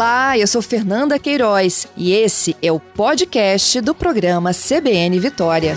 Olá, 0.00 0.38
eu 0.38 0.46
sou 0.46 0.62
Fernanda 0.62 1.18
Queiroz 1.18 1.86
e 1.94 2.14
esse 2.14 2.56
é 2.62 2.72
o 2.72 2.80
podcast 2.80 3.82
do 3.82 3.94
programa 3.94 4.50
CBN 4.50 5.20
Vitória. 5.20 5.74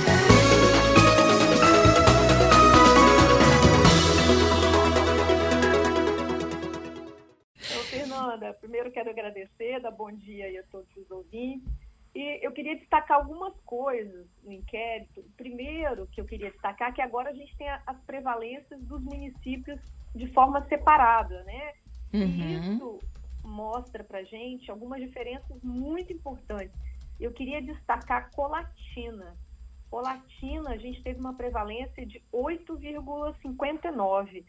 Fernanda, 7.89 8.53
primeiro 8.61 8.89
quero 8.91 9.09
agradecer, 9.09 9.81
dar 9.81 9.91
bom 9.91 10.09
dia 10.13 10.57
a 10.57 10.63
todos 10.71 10.87
os 10.95 11.11
ouvintes. 11.11 11.67
E 12.15 12.47
eu 12.47 12.53
queria 12.53 12.77
destacar 12.77 13.17
algumas 13.17 13.53
coisas 13.65 14.25
no 14.41 14.53
inquérito. 14.53 15.21
Primeiro, 15.35 16.07
que 16.07 16.21
eu 16.21 16.25
queria 16.25 16.49
destacar, 16.49 16.91
é 16.91 16.93
que 16.93 17.01
agora 17.01 17.31
a 17.31 17.33
gente 17.33 17.53
tem 17.57 17.67
as 17.69 18.01
prevalências 18.05 18.79
dos 18.83 19.03
municípios 19.03 19.81
de 20.15 20.27
forma 20.27 20.65
separada, 20.69 21.43
né? 21.43 21.73
Uhum. 22.13 22.21
E 22.21 22.53
isso 22.53 22.99
mostra 23.53 24.03
para 24.03 24.23
gente 24.23 24.71
algumas 24.71 24.99
diferenças 24.99 25.61
muito 25.61 26.11
importantes. 26.11 26.75
Eu 27.19 27.31
queria 27.31 27.61
destacar 27.61 28.31
Colatina. 28.31 29.37
Colatina, 29.89 30.71
a 30.71 30.77
gente 30.77 31.03
teve 31.03 31.19
uma 31.19 31.35
prevalência 31.35 32.03
de 32.05 32.21
8,59. 32.33 34.43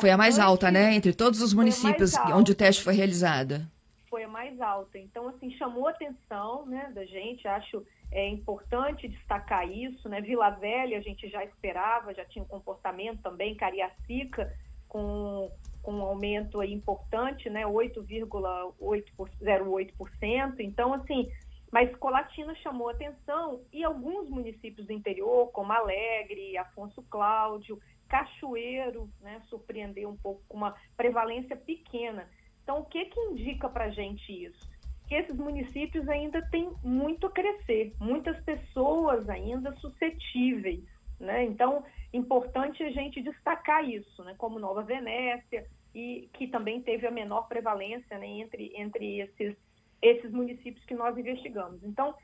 Foi 0.00 0.10
a 0.10 0.16
mais 0.16 0.38
alta, 0.38 0.70
né? 0.70 0.94
Entre 0.94 1.12
todos 1.12 1.42
os 1.42 1.52
municípios 1.52 2.14
onde 2.32 2.52
o 2.52 2.54
teste 2.54 2.84
foi 2.84 2.94
realizado. 2.94 3.66
Foi 4.08 4.22
a 4.22 4.28
mais 4.28 4.60
alta. 4.60 4.98
Então, 4.98 5.26
assim, 5.28 5.50
chamou 5.52 5.88
a 5.88 5.90
atenção 5.90 6.64
né, 6.66 6.92
da 6.94 7.04
gente. 7.04 7.48
Acho 7.48 7.84
é 8.10 8.26
importante 8.28 9.08
destacar 9.08 9.68
isso, 9.68 10.08
né? 10.08 10.20
Vila 10.20 10.50
Velha 10.50 10.96
a 10.96 11.02
gente 11.02 11.28
já 11.28 11.44
esperava, 11.44 12.14
já 12.14 12.24
tinha 12.24 12.42
um 12.42 12.48
comportamento 12.48 13.20
também, 13.20 13.54
Cariacica 13.54 14.50
com, 14.88 15.50
com 15.82 15.92
um 15.92 16.02
aumento 16.02 16.60
aí 16.60 16.72
importante, 16.72 17.50
né? 17.50 17.64
8,08%. 17.64 20.60
Então, 20.60 20.94
assim, 20.94 21.28
mas 21.70 21.94
Colatina 21.96 22.54
chamou 22.56 22.88
atenção 22.88 23.60
e 23.72 23.84
alguns 23.84 24.28
municípios 24.28 24.86
do 24.86 24.92
interior, 24.92 25.50
como 25.52 25.72
Alegre, 25.72 26.56
Afonso 26.56 27.02
Cláudio, 27.10 27.78
Cachoeiro, 28.08 29.08
né, 29.20 29.42
surpreendeu 29.48 30.08
um 30.08 30.16
pouco 30.16 30.42
com 30.48 30.56
uma 30.56 30.74
prevalência 30.96 31.54
pequena. 31.54 32.26
Então, 32.62 32.80
o 32.80 32.84
que, 32.86 33.04
que 33.04 33.20
indica 33.20 33.68
para 33.68 33.84
a 33.84 33.90
gente 33.90 34.32
isso? 34.32 34.66
Que 35.06 35.14
esses 35.14 35.36
municípios 35.36 36.08
ainda 36.08 36.42
têm 36.50 36.72
muito 36.82 37.26
a 37.26 37.30
crescer, 37.30 37.94
muitas 38.00 38.42
pessoas 38.44 39.28
ainda 39.28 39.72
suscetíveis. 39.76 40.84
Né? 41.20 41.44
Então, 41.44 41.84
importante 42.12 42.82
a 42.82 42.90
gente 42.90 43.20
destacar 43.20 43.88
isso, 43.88 44.24
né? 44.24 44.34
como 44.38 44.58
Nova 44.58 44.82
Venécia, 44.82 45.66
e 45.94 46.28
que 46.34 46.46
também 46.46 46.80
teve 46.80 47.06
a 47.06 47.10
menor 47.10 47.48
prevalência 47.48 48.18
né? 48.18 48.26
entre, 48.26 48.72
entre 48.76 49.20
esses 49.20 49.56
esses 50.00 50.30
municípios 50.30 50.84
que 50.84 50.94
nós 50.94 51.16
investigamos. 51.18 51.82
Então, 51.82 52.14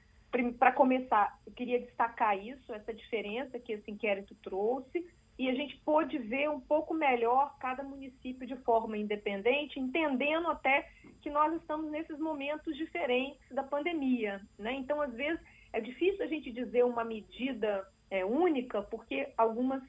para 0.58 0.72
começar, 0.72 1.38
eu 1.46 1.52
queria 1.52 1.80
destacar 1.80 2.38
isso, 2.38 2.72
essa 2.72 2.92
diferença 2.92 3.58
que 3.58 3.72
esse 3.72 3.90
inquérito 3.90 4.34
trouxe, 4.36 5.04
e 5.36 5.48
a 5.48 5.54
gente 5.54 5.76
pôde 5.78 6.16
ver 6.18 6.48
um 6.48 6.60
pouco 6.60 6.94
melhor 6.94 7.56
cada 7.58 7.82
município 7.82 8.46
de 8.46 8.56
forma 8.58 8.96
independente, 8.96 9.80
entendendo 9.80 10.48
até 10.48 10.88
que 11.20 11.30
nós 11.30 11.52
estamos 11.54 11.90
nesses 11.90 12.18
momentos 12.18 12.76
diferentes 12.76 13.48
da 13.50 13.64
pandemia. 13.64 14.40
Né? 14.56 14.74
Então, 14.74 15.00
às 15.00 15.12
vezes, 15.12 15.40
é 15.72 15.80
difícil 15.80 16.24
a 16.24 16.28
gente 16.28 16.52
dizer 16.52 16.84
uma 16.84 17.04
medida 17.04 17.84
é, 18.14 18.24
única, 18.24 18.82
porque 18.82 19.28
algumas, 19.36 19.82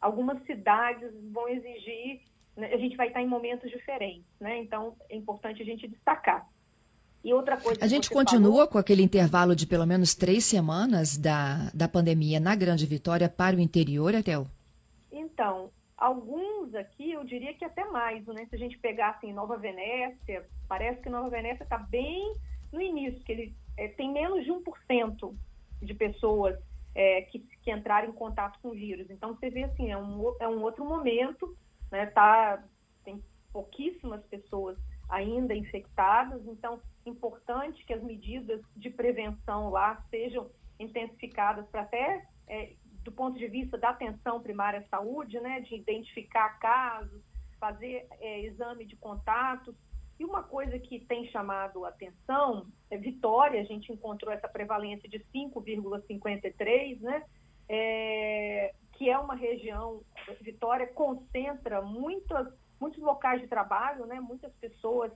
algumas 0.00 0.42
cidades 0.44 1.10
vão 1.32 1.48
exigir, 1.48 2.20
né? 2.56 2.72
a 2.72 2.76
gente 2.76 2.96
vai 2.96 3.08
estar 3.08 3.20
em 3.20 3.26
momentos 3.26 3.70
diferentes. 3.70 4.26
Né? 4.40 4.58
Então, 4.58 4.94
é 5.08 5.16
importante 5.16 5.60
a 5.62 5.64
gente 5.64 5.88
destacar. 5.88 6.48
E 7.24 7.32
outra 7.32 7.56
coisa. 7.56 7.84
A 7.84 7.88
gente 7.88 8.10
continua 8.10 8.52
falou... 8.52 8.68
com 8.68 8.78
aquele 8.78 9.02
intervalo 9.02 9.54
de 9.54 9.66
pelo 9.66 9.86
menos 9.86 10.14
três 10.14 10.44
semanas 10.44 11.16
da, 11.16 11.70
da 11.72 11.88
pandemia 11.88 12.40
na 12.40 12.54
Grande 12.54 12.84
Vitória 12.84 13.28
para 13.28 13.56
o 13.56 13.60
interior, 13.60 14.12
Etel? 14.14 14.46
Então, 15.10 15.70
alguns 15.96 16.74
aqui, 16.74 17.12
eu 17.12 17.22
diria 17.24 17.54
que 17.54 17.64
até 17.64 17.84
mais, 17.84 18.26
né? 18.26 18.46
Se 18.50 18.56
a 18.56 18.58
gente 18.58 18.76
pegar 18.78 19.10
assim, 19.10 19.32
Nova 19.32 19.56
Venécia, 19.56 20.44
parece 20.68 21.00
que 21.00 21.08
Nova 21.08 21.30
Venécia 21.30 21.62
está 21.62 21.78
bem 21.78 22.34
no 22.72 22.80
início, 22.80 23.22
que 23.22 23.30
ele 23.30 23.54
é, 23.76 23.86
tem 23.88 24.12
menos 24.12 24.44
de 24.44 24.50
1% 24.50 25.32
de 25.80 25.94
pessoas 25.94 26.58
é, 26.94 27.22
que, 27.22 27.38
que 27.62 27.70
entraram 27.70 28.08
em 28.08 28.12
contato 28.12 28.58
com 28.60 28.68
o 28.68 28.74
vírus. 28.74 29.08
Então, 29.10 29.34
você 29.34 29.50
vê 29.50 29.64
assim, 29.64 29.90
é 29.90 29.96
um, 29.96 30.34
é 30.40 30.48
um 30.48 30.62
outro 30.62 30.84
momento, 30.84 31.56
né? 31.90 32.06
Tá, 32.06 32.62
tem 33.04 33.22
pouquíssimas 33.52 34.24
pessoas 34.26 34.78
ainda 35.08 35.54
infectadas, 35.54 36.46
então 36.46 36.80
importante 37.04 37.84
que 37.84 37.92
as 37.92 38.02
medidas 38.02 38.60
de 38.76 38.88
prevenção 38.88 39.70
lá 39.70 40.02
sejam 40.10 40.50
intensificadas 40.78 41.66
para 41.68 41.82
até 41.82 42.26
é, 42.48 42.72
do 43.02 43.12
ponto 43.12 43.38
de 43.38 43.46
vista 43.46 43.76
da 43.76 43.90
atenção 43.90 44.40
primária 44.40 44.80
à 44.80 44.88
saúde, 44.88 45.38
né, 45.40 45.60
de 45.60 45.74
identificar 45.74 46.58
casos, 46.58 47.20
fazer 47.58 48.06
é, 48.20 48.40
exame 48.40 48.84
de 48.84 48.96
contatos. 48.96 49.74
E 50.22 50.24
uma 50.24 50.44
coisa 50.44 50.78
que 50.78 51.00
tem 51.00 51.26
chamado 51.32 51.84
atenção 51.84 52.68
é 52.88 52.96
Vitória, 52.96 53.60
a 53.60 53.64
gente 53.64 53.90
encontrou 53.92 54.32
essa 54.32 54.48
prevalência 54.48 55.08
de 55.08 55.18
5,53, 55.34 57.00
né, 57.00 57.24
é, 57.68 58.72
que 58.92 59.10
é 59.10 59.18
uma 59.18 59.34
região, 59.34 60.00
Vitória 60.40 60.86
concentra 60.86 61.82
muitas, 61.82 62.46
muitos 62.80 63.02
locais 63.02 63.40
de 63.40 63.48
trabalho, 63.48 64.06
né, 64.06 64.20
muitas 64.20 64.52
pessoas 64.60 65.10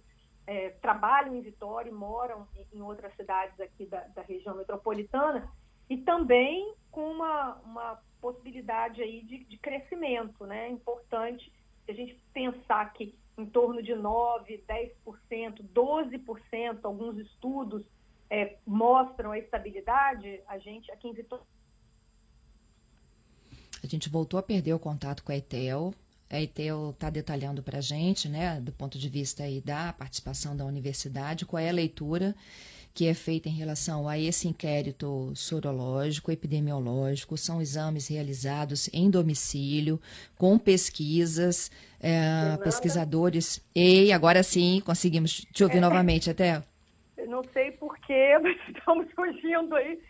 é, 0.44 0.70
trabalham 0.70 1.36
em 1.36 1.40
Vitória 1.40 1.88
e 1.88 1.94
moram 1.94 2.48
em, 2.72 2.82
outras 2.82 3.14
cidades 3.14 3.60
aqui 3.60 3.86
da, 3.86 4.00
da, 4.08 4.22
região 4.22 4.56
metropolitana 4.56 5.48
e 5.88 5.98
também 5.98 6.74
com 6.90 7.12
uma, 7.12 7.54
uma 7.64 8.02
possibilidade 8.20 9.00
aí 9.02 9.22
de, 9.22 9.44
de 9.44 9.56
crescimento, 9.58 10.44
né? 10.44 10.68
Importante 10.68 11.52
a 11.88 11.92
gente 11.92 12.20
pensar 12.32 12.92
que 12.92 13.16
em 13.36 13.46
torno 13.46 13.82
de 13.82 13.92
9%, 13.92 14.62
10%, 14.66 15.62
12%, 15.74 16.78
alguns 16.82 17.18
estudos 17.18 17.82
é, 18.30 18.56
mostram 18.66 19.32
a 19.32 19.38
estabilidade, 19.38 20.40
a 20.48 20.58
gente 20.58 20.90
aqui 20.90 21.08
em 21.08 21.12
Vitória. 21.12 21.44
A 23.82 23.86
gente 23.86 24.08
voltou 24.08 24.38
a 24.38 24.42
perder 24.42 24.72
o 24.72 24.78
contato 24.78 25.22
com 25.22 25.30
a 25.30 25.36
ETEL, 25.36 25.94
a 26.28 26.40
ETEL 26.40 26.90
está 26.90 27.08
detalhando 27.08 27.62
para 27.62 27.78
a 27.78 27.80
gente, 27.80 28.28
né, 28.28 28.60
do 28.60 28.72
ponto 28.72 28.98
de 28.98 29.08
vista 29.08 29.44
aí 29.44 29.60
da 29.60 29.92
participação 29.92 30.56
da 30.56 30.64
universidade, 30.64 31.46
qual 31.46 31.62
é 31.62 31.68
a 31.68 31.72
leitura 31.72 32.34
que 32.96 33.06
é 33.06 33.12
feita 33.12 33.46
em 33.46 33.52
relação 33.52 34.08
a 34.08 34.18
esse 34.18 34.48
inquérito 34.48 35.30
sorológico, 35.34 36.32
epidemiológico, 36.32 37.36
são 37.36 37.60
exames 37.60 38.08
realizados 38.08 38.88
em 38.90 39.10
domicílio, 39.10 40.00
com 40.38 40.58
pesquisas, 40.58 41.70
é, 42.00 42.56
pesquisadores. 42.64 43.62
E 43.74 44.10
agora 44.14 44.42
sim, 44.42 44.80
conseguimos 44.82 45.44
te 45.52 45.62
ouvir 45.62 45.76
é, 45.76 45.80
novamente, 45.80 46.30
até. 46.30 46.62
Não 47.28 47.44
sei 47.52 47.72
porquê, 47.72 48.38
mas 48.42 48.56
estamos 48.74 49.06
fugindo 49.12 49.76
aí. 49.76 50.00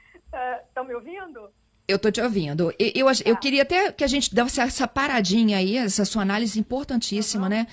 Estão 0.69 0.85
uh, 0.85 0.87
me 0.87 0.95
ouvindo? 0.95 1.51
Eu 1.89 1.97
estou 1.97 2.11
te 2.11 2.21
ouvindo. 2.21 2.75
Eu, 2.79 2.93
eu, 2.95 3.07
eu, 3.25 3.35
tá. 3.35 3.37
queria 3.37 3.63
até 3.63 3.93
que 3.93 4.03
a 4.03 4.09
gente 4.09 4.35
desse 4.35 4.61
essa 4.61 4.89
paradinha 4.89 5.59
aí, 5.59 5.77
essa 5.77 6.05
sua 6.05 6.23
análise 6.23 6.59
importantíssima, 6.59 7.45
uhum. 7.45 7.51
né? 7.51 7.67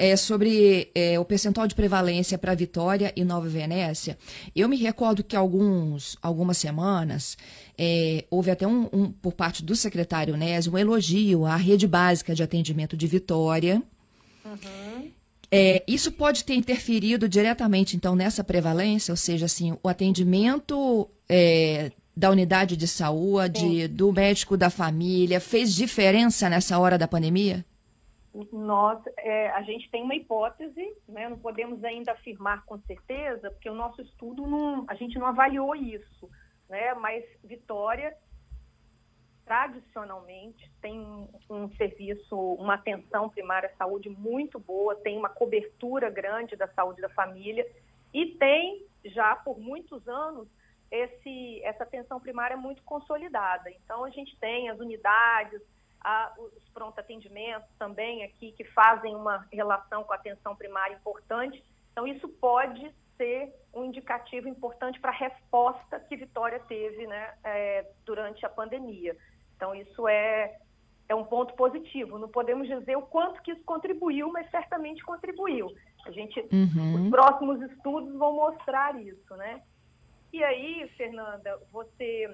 É, 0.00 0.14
sobre 0.14 0.92
é, 0.94 1.18
o 1.18 1.24
percentual 1.24 1.66
de 1.66 1.74
prevalência 1.74 2.38
para 2.38 2.54
Vitória 2.54 3.12
e 3.16 3.24
Nova 3.24 3.48
Venécia. 3.48 4.16
Eu 4.54 4.68
me 4.68 4.76
recordo 4.76 5.24
que 5.24 5.34
alguns, 5.34 6.16
algumas 6.22 6.56
semanas 6.56 7.36
é, 7.76 8.24
houve 8.30 8.48
até 8.48 8.64
um, 8.64 8.88
um, 8.92 9.10
por 9.10 9.32
parte 9.32 9.64
do 9.64 9.74
secretário 9.74 10.36
Nésio, 10.36 10.72
um 10.72 10.78
elogio 10.78 11.44
à 11.44 11.56
rede 11.56 11.88
básica 11.88 12.32
de 12.32 12.44
atendimento 12.44 12.96
de 12.96 13.08
Vitória. 13.08 13.82
Uhum. 14.44 15.10
É, 15.50 15.82
isso 15.88 16.12
pode 16.12 16.44
ter 16.44 16.54
interferido 16.54 17.28
diretamente, 17.28 17.96
então, 17.96 18.14
nessa 18.14 18.44
prevalência, 18.44 19.10
ou 19.10 19.16
seja, 19.16 19.46
assim, 19.46 19.76
o 19.82 19.88
atendimento 19.88 21.08
é, 21.28 21.90
da 22.18 22.30
unidade 22.30 22.76
de 22.76 22.88
saúde, 22.88 23.60
Sim. 23.60 23.88
do 23.88 24.12
médico 24.12 24.56
da 24.56 24.68
família, 24.68 25.40
fez 25.40 25.72
diferença 25.72 26.48
nessa 26.50 26.76
hora 26.76 26.98
da 26.98 27.06
pandemia? 27.06 27.64
Nós, 28.52 29.00
é, 29.18 29.50
a 29.50 29.62
gente 29.62 29.88
tem 29.88 30.02
uma 30.02 30.16
hipótese, 30.16 30.96
né, 31.08 31.28
não 31.28 31.38
podemos 31.38 31.82
ainda 31.84 32.10
afirmar 32.12 32.64
com 32.64 32.76
certeza, 32.80 33.50
porque 33.52 33.70
o 33.70 33.74
nosso 33.74 34.02
estudo 34.02 34.46
não, 34.48 34.84
a 34.88 34.94
gente 34.96 35.16
não 35.16 35.26
avaliou 35.26 35.76
isso, 35.76 36.28
né, 36.68 36.92
mas 36.94 37.24
Vitória 37.44 38.12
tradicionalmente 39.44 40.70
tem 40.82 41.00
um, 41.00 41.28
um 41.48 41.70
serviço, 41.76 42.36
uma 42.36 42.74
atenção 42.74 43.30
primária 43.30 43.70
à 43.72 43.76
saúde 43.76 44.10
muito 44.10 44.58
boa, 44.58 44.94
tem 44.96 45.16
uma 45.16 45.28
cobertura 45.28 46.10
grande 46.10 46.56
da 46.56 46.66
saúde 46.68 47.00
da 47.00 47.08
família 47.08 47.66
e 48.12 48.26
tem 48.34 48.84
já 49.04 49.36
por 49.36 49.58
muitos 49.58 50.06
anos 50.06 50.48
esse, 50.90 51.62
essa 51.62 51.84
atenção 51.84 52.18
primária 52.20 52.54
é 52.54 52.56
muito 52.56 52.82
consolidada. 52.82 53.70
Então, 53.70 54.04
a 54.04 54.10
gente 54.10 54.36
tem 54.38 54.68
as 54.68 54.78
unidades, 54.78 55.60
a, 56.00 56.34
os 56.38 56.68
pronto 56.70 56.98
atendimentos 56.98 57.68
também 57.78 58.24
aqui, 58.24 58.52
que 58.52 58.64
fazem 58.64 59.14
uma 59.14 59.46
relação 59.52 60.04
com 60.04 60.12
a 60.12 60.16
atenção 60.16 60.56
primária 60.56 60.94
importante. 60.94 61.62
Então, 61.92 62.06
isso 62.06 62.28
pode 62.28 62.94
ser 63.16 63.52
um 63.74 63.84
indicativo 63.84 64.48
importante 64.48 65.00
para 65.00 65.10
a 65.10 65.14
resposta 65.14 66.00
que 66.00 66.16
Vitória 66.16 66.60
teve 66.60 67.06
né, 67.06 67.34
é, 67.44 67.86
durante 68.06 68.46
a 68.46 68.48
pandemia. 68.48 69.16
Então, 69.56 69.74
isso 69.74 70.06
é, 70.06 70.56
é 71.08 71.14
um 71.14 71.24
ponto 71.24 71.52
positivo. 71.54 72.18
Não 72.18 72.28
podemos 72.28 72.68
dizer 72.68 72.96
o 72.96 73.02
quanto 73.02 73.42
que 73.42 73.52
isso 73.52 73.64
contribuiu, 73.64 74.30
mas 74.30 74.48
certamente 74.50 75.02
contribuiu. 75.02 75.68
A 76.06 76.10
gente, 76.12 76.40
uhum. 76.52 77.04
os 77.04 77.10
próximos 77.10 77.60
estudos 77.62 78.14
vão 78.16 78.34
mostrar 78.34 78.98
isso, 79.00 79.36
né? 79.36 79.60
E 80.32 80.42
aí, 80.44 80.88
Fernanda, 80.96 81.58
você 81.72 82.28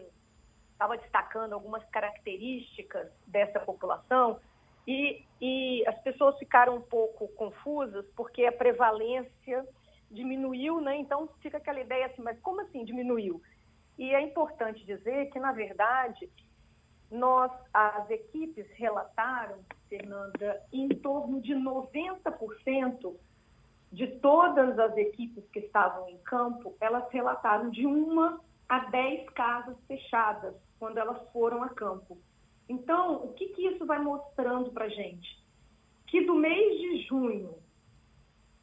estava 0.72 0.96
destacando 0.96 1.52
algumas 1.52 1.84
características 1.90 3.08
dessa 3.26 3.60
população 3.60 4.40
e, 4.86 5.24
e 5.40 5.86
as 5.86 5.98
pessoas 6.02 6.38
ficaram 6.38 6.76
um 6.76 6.82
pouco 6.82 7.28
confusas 7.28 8.04
porque 8.16 8.44
a 8.44 8.52
prevalência 8.52 9.66
diminuiu, 10.10 10.80
né? 10.80 10.96
Então 10.96 11.28
fica 11.40 11.56
aquela 11.58 11.80
ideia 11.80 12.06
assim, 12.06 12.22
mas 12.22 12.38
como 12.40 12.60
assim 12.60 12.84
diminuiu? 12.84 13.40
E 13.96 14.12
é 14.12 14.20
importante 14.20 14.84
dizer 14.84 15.30
que, 15.30 15.38
na 15.38 15.52
verdade, 15.52 16.28
nós, 17.10 17.50
as 17.72 18.10
equipes 18.10 18.66
relataram, 18.72 19.60
Fernanda, 19.88 20.60
em 20.72 20.88
torno 20.88 21.40
de 21.40 21.54
90% 21.54 23.16
de 23.94 24.08
todas 24.18 24.76
as 24.76 24.96
equipes 24.96 25.44
que 25.52 25.60
estavam 25.60 26.08
em 26.08 26.18
campo, 26.18 26.74
elas 26.80 27.08
relataram 27.10 27.70
de 27.70 27.86
uma 27.86 28.40
a 28.68 28.80
10 28.90 29.30
casas 29.30 29.76
fechadas 29.86 30.54
quando 30.80 30.98
elas 30.98 31.18
foram 31.32 31.62
a 31.62 31.68
campo. 31.68 32.18
Então, 32.68 33.24
o 33.24 33.32
que, 33.34 33.46
que 33.50 33.66
isso 33.68 33.86
vai 33.86 34.00
mostrando 34.00 34.72
para 34.72 34.88
gente? 34.88 35.40
Que 36.08 36.22
do 36.22 36.34
mês 36.34 36.80
de 36.80 37.02
junho, 37.06 37.54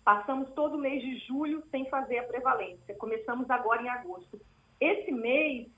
passamos 0.03 0.49
todo 0.51 0.75
o 0.75 0.81
mês 0.81 1.01
de 1.01 1.17
julho 1.19 1.63
sem 1.71 1.89
fazer 1.89 2.19
a 2.19 2.23
prevalência, 2.23 2.93
começamos 2.95 3.49
agora 3.49 3.81
em 3.81 3.89
agosto. 3.89 4.39
Esse 4.81 5.11
mês 5.11 5.69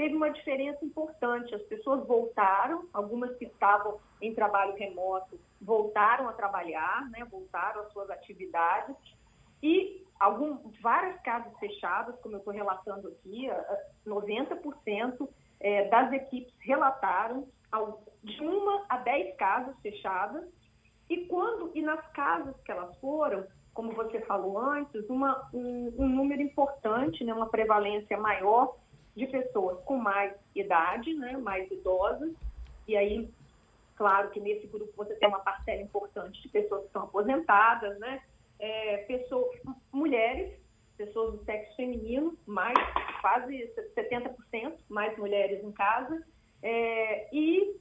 teve 0.00 0.16
uma 0.16 0.30
diferença 0.30 0.82
importante, 0.82 1.54
as 1.54 1.60
pessoas 1.64 2.06
voltaram, 2.06 2.88
algumas 2.90 3.36
que 3.36 3.44
estavam 3.44 4.00
em 4.22 4.32
trabalho 4.34 4.74
remoto 4.74 5.38
voltaram 5.60 6.26
a 6.26 6.32
trabalhar, 6.32 7.06
né, 7.10 7.22
voltaram 7.30 7.82
às 7.82 7.92
suas 7.92 8.08
atividades, 8.08 8.96
e 9.62 10.02
algum, 10.18 10.56
várias 10.80 11.20
casas 11.20 11.52
fechadas, 11.58 12.18
como 12.20 12.36
eu 12.36 12.38
estou 12.38 12.54
relatando 12.54 13.08
aqui, 13.08 13.46
90% 14.06 15.28
é, 15.60 15.86
das 15.90 16.10
equipes 16.14 16.54
relataram 16.60 17.46
de 18.24 18.40
uma 18.40 18.86
a 18.88 18.96
dez 18.96 19.36
casas 19.36 19.78
fechadas. 19.82 20.48
E 21.10 21.26
quando 21.26 21.72
e 21.74 21.82
nas 21.82 22.10
casas 22.12 22.56
que 22.62 22.72
elas 22.72 22.96
foram, 23.00 23.46
como 23.74 23.92
você 23.92 24.18
falou 24.22 24.58
antes, 24.58 25.06
uma, 25.10 25.46
um, 25.52 25.92
um 25.98 26.08
número 26.08 26.40
importante, 26.40 27.22
né, 27.22 27.34
uma 27.34 27.50
prevalência 27.50 28.16
maior 28.16 28.76
de 29.16 29.26
pessoas 29.26 29.82
com 29.84 29.96
mais 29.96 30.34
idade, 30.54 31.14
né, 31.14 31.36
mais 31.36 31.70
idosas, 31.70 32.32
e 32.86 32.96
aí, 32.96 33.28
claro 33.96 34.30
que 34.30 34.40
nesse 34.40 34.66
grupo 34.66 34.92
você 34.96 35.14
tem 35.14 35.28
uma 35.28 35.40
parcela 35.40 35.80
importante 35.80 36.40
de 36.42 36.48
pessoas 36.48 36.82
que 36.82 36.86
estão 36.86 37.02
aposentadas, 37.02 37.98
né, 37.98 38.22
é, 38.58 38.98
pessoas, 38.98 39.58
mulheres, 39.92 40.52
pessoas 40.96 41.38
do 41.38 41.44
sexo 41.44 41.76
feminino, 41.76 42.36
mais 42.46 42.76
quase 43.20 43.72
70% 43.96 44.74
mais 44.88 45.16
mulheres 45.16 45.64
em 45.64 45.72
casa, 45.72 46.24
é, 46.62 47.34
e, 47.34 47.76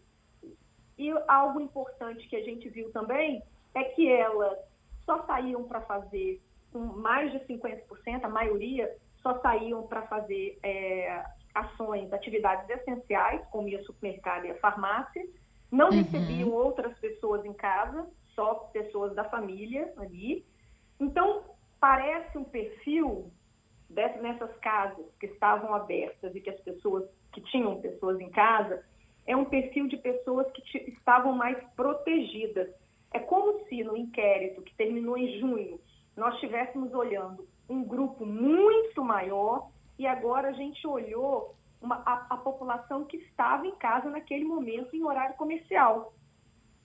e 0.98 1.12
algo 1.28 1.60
importante 1.60 2.28
que 2.28 2.36
a 2.36 2.44
gente 2.44 2.70
viu 2.70 2.92
também 2.92 3.44
é 3.76 3.84
que 3.84 4.10
elas 4.10 4.58
só 5.06 5.26
saíam 5.26 5.64
para 5.64 5.82
fazer, 5.82 6.42
com 6.72 6.80
mais 6.80 7.32
de 7.32 7.40
50%, 7.40 8.24
a 8.24 8.30
maioria, 8.30 8.96
só 9.22 9.40
saíam 9.42 9.84
para 9.88 10.04
fazer 10.04 10.60
é, 10.64 11.24
ações, 11.54 12.12
atividades 12.12 12.70
essenciais, 12.70 13.46
como 13.50 13.68
ir 13.68 13.78
ao 13.78 13.84
supermercado 13.84 14.46
e 14.46 14.52
a 14.52 14.60
farmácia, 14.60 15.26
não 15.72 15.90
uhum. 15.90 16.02
recebiam 16.04 16.50
outras 16.50 16.98
pessoas 17.00 17.46
em 17.46 17.54
casa, 17.54 18.08
só 18.34 18.56
pessoas 18.74 19.14
da 19.16 19.24
família 19.26 19.94
ali. 19.98 20.46
Então, 21.00 21.44
parece 21.80 22.38
um 22.38 22.44
perfil 22.44 23.32
dessas, 23.90 24.22
nessas 24.22 24.56
casas 24.58 25.06
que 25.20 25.28
estavam 25.28 25.74
abertas 25.74 26.36
e 26.36 26.42
que 26.42 26.50
as 26.50 26.60
pessoas 26.62 27.04
que 27.32 27.42
tinham 27.42 27.80
pessoas 27.82 28.20
em 28.20 28.30
casa, 28.30 28.84
é 29.28 29.36
um 29.36 29.46
perfil 29.46 29.88
de 29.88 29.98
pessoas 29.98 30.48
que 30.52 30.78
estavam 30.90 31.34
mais 31.34 31.58
protegidas. 31.76 32.68
É 33.14 33.20
como 33.20 33.66
se 33.66 33.84
no 33.84 33.96
inquérito 33.96 34.62
que 34.62 34.76
terminou 34.76 35.18
em 35.18 35.40
junho, 35.40 35.80
nós 36.16 36.34
estivéssemos 36.36 36.94
olhando 36.94 37.48
um 37.70 37.84
grupo 37.84 38.26
muito 38.26 39.04
maior 39.04 39.70
e 39.98 40.08
agora 40.08 40.50
a 40.50 40.54
gente 40.54 40.86
olhou 40.88 41.56
uma, 41.82 42.02
a, 42.06 42.28
a, 42.32 42.38
população 42.38 43.06
que 43.06 43.18
estava 43.18 43.68
em 43.68 43.76
casa 43.76 44.10
naquele 44.10 44.44
momento 44.44 44.96
em 44.96 45.04
horário 45.04 45.36
comercial, 45.36 46.14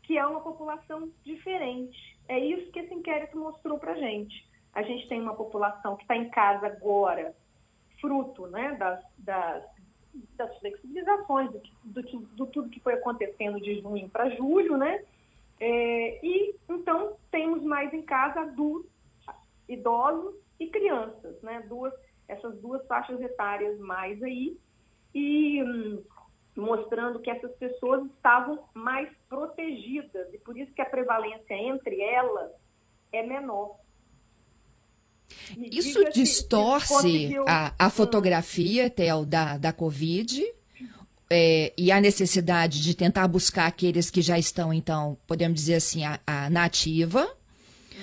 que 0.02 0.18
é 0.18 0.26
uma 0.26 0.40
população 0.40 1.10
diferente. 1.24 2.18
É 2.28 2.38
isso 2.38 2.70
que 2.70 2.78
esse 2.78 2.94
inquérito 2.94 3.36
mostrou 3.38 3.78
para 3.78 3.92
a 3.92 3.96
gente. 3.96 4.46
A 4.72 4.82
gente 4.82 5.08
tem 5.08 5.20
uma 5.20 5.34
população 5.34 5.96
que 5.96 6.02
está 6.02 6.16
em 6.16 6.28
casa 6.28 6.66
agora, 6.66 7.34
fruto 8.00 8.46
né, 8.48 8.72
das, 8.74 9.02
das 9.18 9.64
das 10.36 10.56
flexibilizações, 10.58 11.50
do, 11.50 11.60
do, 11.84 12.02
do, 12.02 12.46
tudo 12.46 12.70
que 12.70 12.78
foi 12.78 12.94
acontecendo 12.94 13.60
de 13.60 13.80
junho 13.80 14.08
para 14.08 14.30
julho, 14.30 14.76
né? 14.76 15.02
É, 15.58 16.24
e 16.24 16.54
então 16.68 17.16
temos 17.30 17.62
mais 17.62 17.92
em 17.92 18.02
casa 18.02 18.42
adultos, 18.42 18.90
idosos 19.68 20.34
e 20.58 20.68
crianças, 20.68 21.40
né? 21.42 21.64
Duas, 21.68 21.92
essas 22.28 22.56
duas 22.60 22.86
faixas 22.86 23.20
etárias 23.20 23.78
mais 23.78 24.22
aí 24.22 24.56
e 25.14 25.62
hum, 25.62 26.02
mostrando 26.56 27.20
que 27.20 27.30
essas 27.30 27.52
pessoas 27.56 28.04
estavam 28.06 28.64
mais 28.74 29.08
protegidas 29.28 30.32
e 30.32 30.38
por 30.38 30.56
isso 30.56 30.72
que 30.72 30.82
a 30.82 30.86
prevalência 30.86 31.54
entre 31.54 32.00
elas 32.00 32.50
é 33.12 33.22
menor. 33.22 33.76
Isso 35.58 36.04
distorce 36.10 37.34
a, 37.46 37.74
a 37.78 37.90
fotografia, 37.90 38.88
Tel, 38.90 39.24
da, 39.24 39.56
da 39.58 39.72
Covid 39.72 40.44
é, 41.30 41.72
e 41.76 41.90
a 41.90 42.00
necessidade 42.00 42.82
de 42.82 42.94
tentar 42.94 43.26
buscar 43.26 43.66
aqueles 43.66 44.10
que 44.10 44.22
já 44.22 44.38
estão, 44.38 44.72
então, 44.72 45.16
podemos 45.26 45.58
dizer 45.58 45.76
assim, 45.76 46.04
a, 46.04 46.20
a 46.26 46.50
nativa. 46.50 47.28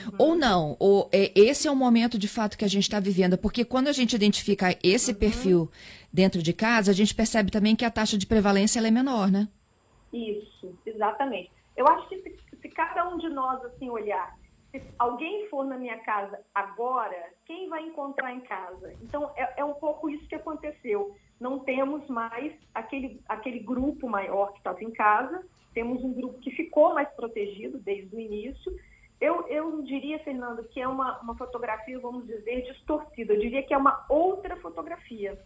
Uhum. 0.05 0.15
Ou 0.17 0.35
não, 0.35 0.75
ou 0.79 1.09
é, 1.11 1.31
esse 1.35 1.67
é 1.67 1.71
o 1.71 1.75
momento 1.75 2.17
de 2.17 2.27
fato 2.27 2.57
que 2.57 2.65
a 2.65 2.67
gente 2.67 2.83
está 2.83 2.99
vivendo, 2.99 3.37
porque 3.37 3.65
quando 3.65 3.87
a 3.87 3.93
gente 3.93 4.15
identifica 4.15 4.77
esse 4.83 5.11
uhum. 5.11 5.17
perfil 5.17 5.71
dentro 6.11 6.41
de 6.41 6.53
casa, 6.53 6.91
a 6.91 6.93
gente 6.93 7.13
percebe 7.15 7.51
também 7.51 7.75
que 7.75 7.85
a 7.85 7.91
taxa 7.91 8.17
de 8.17 8.25
prevalência 8.25 8.79
é 8.79 8.91
menor, 8.91 9.31
né? 9.31 9.47
Isso, 10.11 10.75
exatamente. 10.85 11.51
Eu 11.75 11.87
acho 11.87 12.09
que 12.09 12.21
se, 12.21 12.35
se 12.61 12.69
cada 12.69 13.07
um 13.09 13.17
de 13.17 13.29
nós 13.29 13.63
assim 13.65 13.89
olhar 13.89 14.35
se 14.71 14.81
alguém 14.97 15.47
for 15.49 15.65
na 15.65 15.77
minha 15.77 15.97
casa 15.99 16.39
agora, 16.55 17.29
quem 17.45 17.67
vai 17.67 17.85
encontrar 17.85 18.33
em 18.33 18.39
casa? 18.39 18.93
Então, 19.01 19.29
é, 19.35 19.55
é 19.57 19.65
um 19.65 19.73
pouco 19.73 20.09
isso 20.09 20.25
que 20.27 20.35
aconteceu. 20.35 21.15
Não 21.39 21.59
temos 21.59 22.07
mais 22.07 22.53
aquele, 22.73 23.19
aquele 23.27 23.59
grupo 23.59 24.09
maior 24.09 24.53
que 24.53 24.59
estava 24.59 24.81
em 24.81 24.91
casa, 24.91 25.45
temos 25.73 26.01
um 26.03 26.13
grupo 26.13 26.39
que 26.39 26.51
ficou 26.51 26.93
mais 26.93 27.09
protegido 27.09 27.79
desde 27.79 28.15
o 28.15 28.19
início. 28.19 28.71
Eu, 29.21 29.47
eu 29.47 29.83
diria, 29.83 30.17
Fernando, 30.19 30.63
que 30.69 30.81
é 30.81 30.87
uma, 30.87 31.19
uma 31.21 31.37
fotografia, 31.37 31.99
vamos 31.99 32.25
dizer, 32.25 32.63
distorcida. 32.63 33.33
Eu 33.33 33.39
diria 33.39 33.61
que 33.61 33.71
é 33.71 33.77
uma 33.77 34.03
outra 34.09 34.57
fotografia. 34.57 35.39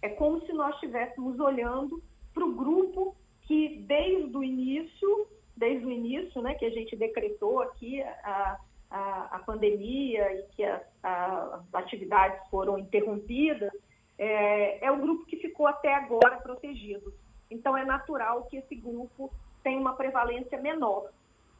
É 0.00 0.08
como 0.08 0.40
se 0.46 0.52
nós 0.54 0.74
estivéssemos 0.76 1.38
olhando 1.38 2.02
para 2.32 2.42
o 2.46 2.54
grupo 2.54 3.14
que, 3.42 3.84
desde 3.86 4.34
o 4.34 4.42
início, 4.42 5.28
desde 5.54 5.84
o 5.84 5.90
início, 5.90 6.40
né, 6.40 6.54
que 6.54 6.64
a 6.64 6.70
gente 6.70 6.96
decretou 6.96 7.60
aqui 7.60 8.02
a, 8.02 8.58
a, 8.90 9.36
a 9.36 9.38
pandemia 9.40 10.32
e 10.32 10.42
que 10.54 10.64
a, 10.64 10.80
a, 11.02 11.56
as 11.56 11.74
atividades 11.74 12.48
foram 12.48 12.78
interrompidas, 12.78 13.70
é, 14.16 14.86
é 14.86 14.90
o 14.90 14.98
grupo 14.98 15.26
que 15.26 15.36
ficou 15.36 15.66
até 15.66 15.94
agora 15.94 16.38
protegido. 16.38 17.12
Então, 17.50 17.76
é 17.76 17.84
natural 17.84 18.44
que 18.44 18.56
esse 18.56 18.76
grupo 18.76 19.30
tenha 19.62 19.78
uma 19.78 19.94
prevalência 19.94 20.58
menor. 20.58 21.10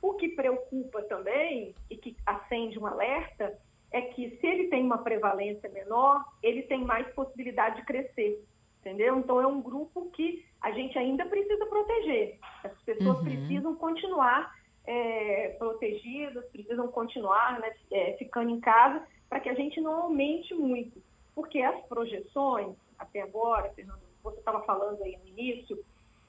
O 0.03 0.15
que 0.15 0.29
preocupa 0.31 1.03
também 1.03 1.75
e 1.91 1.97
que 1.97 2.17
acende 2.25 2.79
um 2.79 2.87
alerta 2.87 3.59
é 3.93 4.01
que 4.03 4.37
se 4.37 4.47
ele 4.47 4.69
tem 4.69 4.85
uma 4.85 4.99
prevalência 4.99 5.69
menor, 5.69 6.25
ele 6.43 6.63
tem 6.63 6.85
mais 6.85 7.07
possibilidade 7.13 7.77
de 7.77 7.85
crescer, 7.85 8.43
entendeu? 8.81 9.19
Então 9.19 9.41
é 9.41 9.47
um 9.47 9.61
grupo 9.61 10.11
que 10.11 10.45
a 10.61 10.71
gente 10.71 10.99
ainda 10.99 11.27
precisa 11.27 11.67
proteger. 11.67 12.39
As 12.63 12.81
pessoas 12.83 13.19
uhum. 13.19 13.25
precisam 13.25 13.75
continuar 13.77 14.55
é, 14.87 15.49
protegidas, 15.59 16.45
precisam 16.51 16.89
continuar 16.89 17.59
né, 17.61 17.73
é, 17.91 18.13
ficando 18.17 18.51
em 18.51 18.61
casa 18.61 19.05
para 19.29 19.41
que 19.41 19.49
a 19.49 19.55
gente 19.55 19.81
não 19.81 20.03
aumente 20.03 20.55
muito. 20.55 21.03
Porque 21.35 21.61
as 21.61 21.81
projeções, 21.87 22.77
até 22.99 23.23
agora, 23.23 23.71
Fernando, 23.71 24.01
você 24.23 24.39
estava 24.39 24.63
falando 24.63 25.03
aí 25.03 25.17
no 25.19 25.29
início, 25.29 25.79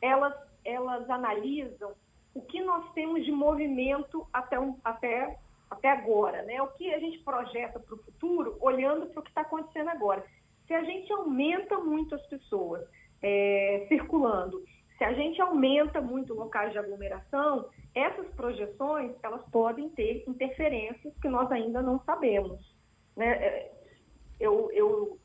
elas, 0.01 0.33
elas 0.63 1.09
analisam 1.09 1.91
o 2.33 2.41
que 2.41 2.61
nós 2.61 2.91
temos 2.93 3.25
de 3.25 3.31
movimento 3.31 4.27
até, 4.31 4.59
um, 4.59 4.77
até 4.83 5.37
até 5.71 5.89
agora, 5.89 6.43
né? 6.43 6.61
O 6.61 6.67
que 6.67 6.93
a 6.93 6.99
gente 6.99 7.19
projeta 7.19 7.79
para 7.79 7.95
o 7.95 8.03
futuro, 8.03 8.57
olhando 8.59 9.05
para 9.07 9.21
o 9.21 9.23
que 9.23 9.29
está 9.29 9.41
acontecendo 9.41 9.89
agora. 9.89 10.23
Se 10.67 10.73
a 10.73 10.83
gente 10.83 11.11
aumenta 11.13 11.77
muito 11.77 12.13
as 12.13 12.25
pessoas 12.27 12.85
é, 13.21 13.85
circulando, 13.87 14.61
se 14.97 15.03
a 15.05 15.13
gente 15.13 15.41
aumenta 15.41 16.01
muito 16.01 16.33
locais 16.33 16.73
de 16.73 16.77
aglomeração, 16.77 17.69
essas 17.95 18.27
projeções 18.35 19.13
elas 19.23 19.41
podem 19.49 19.89
ter 19.89 20.25
interferências 20.27 21.13
que 21.21 21.29
nós 21.29 21.49
ainda 21.51 21.81
não 21.81 21.99
sabemos. 22.01 22.59
Né? 23.15 23.31
É, 23.31 23.71
eu, 24.39 24.69
eu 24.73 25.17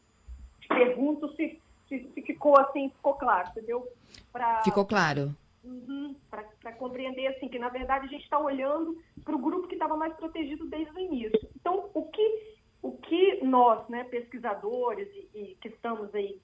te 0.60 0.68
pergunto 0.68 1.28
se, 1.34 1.60
se, 1.88 2.08
se 2.14 2.22
ficou 2.22 2.56
assim, 2.58 2.88
ficou 2.90 3.14
claro, 3.14 3.48
entendeu? 3.50 3.86
Pra, 4.32 4.62
ficou 4.62 4.86
claro. 4.86 5.34
Uhum, 5.66 6.14
para 6.30 6.72
compreender 6.74 7.26
assim 7.26 7.48
que 7.48 7.58
na 7.58 7.68
verdade 7.68 8.06
a 8.06 8.08
gente 8.08 8.22
está 8.22 8.38
olhando 8.38 8.96
para 9.24 9.34
o 9.34 9.38
grupo 9.38 9.66
que 9.66 9.74
estava 9.74 9.96
mais 9.96 10.14
protegido 10.14 10.68
desde 10.68 10.94
o 10.94 11.00
início. 11.00 11.48
Então 11.56 11.90
o 11.92 12.04
que 12.04 12.56
o 12.80 12.92
que 12.92 13.44
nós, 13.44 13.88
né, 13.88 14.04
pesquisadores 14.04 15.08
e, 15.12 15.28
e 15.34 15.54
que 15.56 15.66
estamos 15.68 16.14
aí 16.14 16.40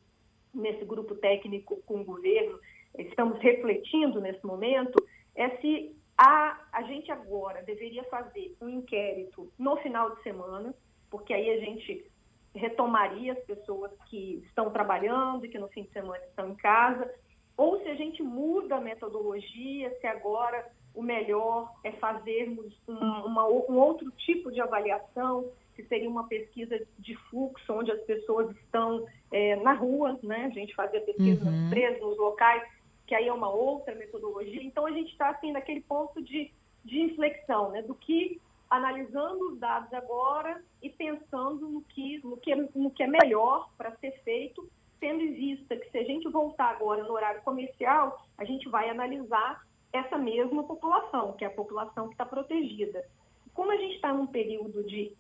nesse 0.53 0.85
grupo 0.85 1.15
técnico 1.15 1.81
com 1.87 2.01
o 2.01 2.05
governo 2.05 2.59
estamos 2.99 3.39
refletindo 3.39 4.21
nesse 4.21 4.45
momento 4.45 4.97
é 5.37 5.51
se 5.59 5.97
a, 6.19 6.61
a 6.73 6.83
gente 6.83 7.13
agora 7.13 7.63
deveria 7.63 8.03
fazer 8.05 8.57
um 8.61 8.69
inquérito 8.69 9.53
no 9.57 9.77
final 9.77 10.17
de 10.17 10.23
semana, 10.23 10.75
porque 11.09 11.33
aí 11.33 11.49
a 11.51 11.61
gente 11.61 12.11
retomaria 12.55 13.33
as 13.33 13.45
pessoas 13.45 13.93
que 14.11 14.43
estão 14.47 14.71
trabalhando 14.71 15.47
e 15.47 15.49
que 15.49 15.59
no 15.59 15.69
fim 15.69 15.85
de 15.85 15.91
semana 15.91 16.23
estão 16.25 16.51
em 16.51 16.57
casa, 16.57 17.09
ou 17.57 17.81
se 17.83 17.89
a 17.89 17.95
gente 17.95 18.23
muda 18.23 18.77
a 18.77 18.81
metodologia, 18.81 19.97
se 20.01 20.07
agora 20.07 20.67
o 20.95 21.03
melhor 21.03 21.73
é 21.85 21.93
fazermos 21.93 22.73
um, 22.87 22.95
uma, 22.95 23.47
um 23.47 23.79
outro 23.79 24.11
tipo 24.13 24.51
de 24.51 24.61
avaliação, 24.61 25.51
que 25.75 25.83
seria 25.85 26.09
uma 26.09 26.25
pesquisa 26.25 26.79
de 26.99 27.17
fluxo, 27.31 27.73
onde 27.73 27.91
as 27.91 28.01
pessoas 28.03 28.55
estão 28.57 29.07
é, 29.31 29.57
na 29.57 29.73
rua, 29.73 30.19
né? 30.23 30.47
A 30.47 30.51
gente 30.51 30.75
fazia 30.75 31.01
pesquisa 31.01 31.45
uhum. 31.45 31.51
nas 31.51 31.67
empresas, 31.67 32.03
nos 32.03 32.19
locais, 32.19 32.63
que 33.07 33.15
aí 33.15 33.27
é 33.27 33.33
uma 33.33 33.49
outra 33.49 33.95
metodologia. 33.95 34.63
Então, 34.63 34.87
a 34.87 34.91
gente 34.91 35.11
está, 35.11 35.31
assim, 35.31 35.51
naquele 35.51 35.81
ponto 35.81 36.23
de, 36.23 36.53
de 36.85 37.01
inflexão, 37.01 37.71
né? 37.71 37.81
Do 37.83 37.95
que 37.95 38.39
analisando 38.69 39.53
os 39.53 39.59
dados 39.59 39.93
agora 39.93 40.63
e 40.83 40.89
pensando 40.89 41.69
no 41.69 41.83
que, 41.83 42.21
no 42.25 42.37
que, 42.37 42.55
no 42.55 42.91
que 42.91 43.03
é 43.03 43.07
melhor 43.07 43.71
para 43.77 43.95
ser 43.97 44.13
feito, 44.23 44.67
tendo 45.03 45.21
em 45.21 45.33
vista 45.33 45.77
que 45.77 45.91
se 45.91 45.99
a 45.99 46.05
gente 46.05 46.29
voltar 46.29 46.71
agora 46.71 47.03
no 47.03 47.13
horário 47.13 47.43
comercial, 47.43 48.25
a 48.39 48.45
gente 48.45 48.69
vai 48.69 48.89
analisar 48.89 49.61
essa 49.93 50.17
mesma 50.17 50.63
população, 50.63 51.33
que 51.33 51.45
é 51.45 51.49
a 51.49 51.51
população 51.51 52.07
que 52.07 52.15
está 52.15 52.25
protegida. 52.25 53.05
Como 53.53 53.73
a 53.73 53.77
gente 53.77 53.97
está 53.97 54.15
num 54.15 54.29
período 54.29 54.85
de, 54.85 55.13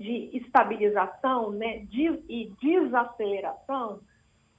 de 0.00 0.30
estabilização 0.38 1.50
né, 1.50 1.80
de, 1.80 2.06
e 2.30 2.50
desaceleração, 2.62 4.00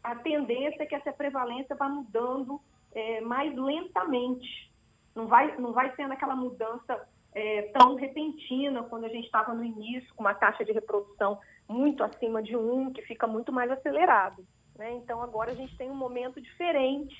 a 0.03 0.15
tendência 0.15 0.83
é 0.83 0.85
que 0.85 0.93
essa 0.93 1.11
prevalência 1.11 1.75
vá 1.75 1.89
mudando 1.89 2.61
é, 2.93 3.19
mais 3.21 3.53
lentamente. 3.55 4.71
Não 5.15 5.25
vai, 5.25 5.57
não 5.57 5.73
vai 5.73 5.93
sendo 5.95 6.13
aquela 6.13 6.35
mudança 6.35 7.03
é, 7.33 7.63
tão 7.73 7.95
repentina 7.95 8.83
quando 8.83 9.05
a 9.05 9.09
gente 9.09 9.25
estava 9.25 9.55
no 9.55 9.63
início, 9.63 10.13
com 10.13 10.21
uma 10.21 10.35
taxa 10.35 10.63
de 10.63 10.71
reprodução 10.71 11.39
muito 11.67 12.03
acima 12.03 12.43
de 12.43 12.55
um, 12.55 12.93
que 12.93 13.01
fica 13.01 13.25
muito 13.25 13.51
mais 13.51 13.71
acelerado. 13.71 14.45
Né? 14.77 14.95
Então, 14.95 15.21
agora 15.21 15.51
a 15.51 15.55
gente 15.55 15.75
tem 15.75 15.89
um 15.89 15.95
momento 15.95 16.41
diferente, 16.41 17.15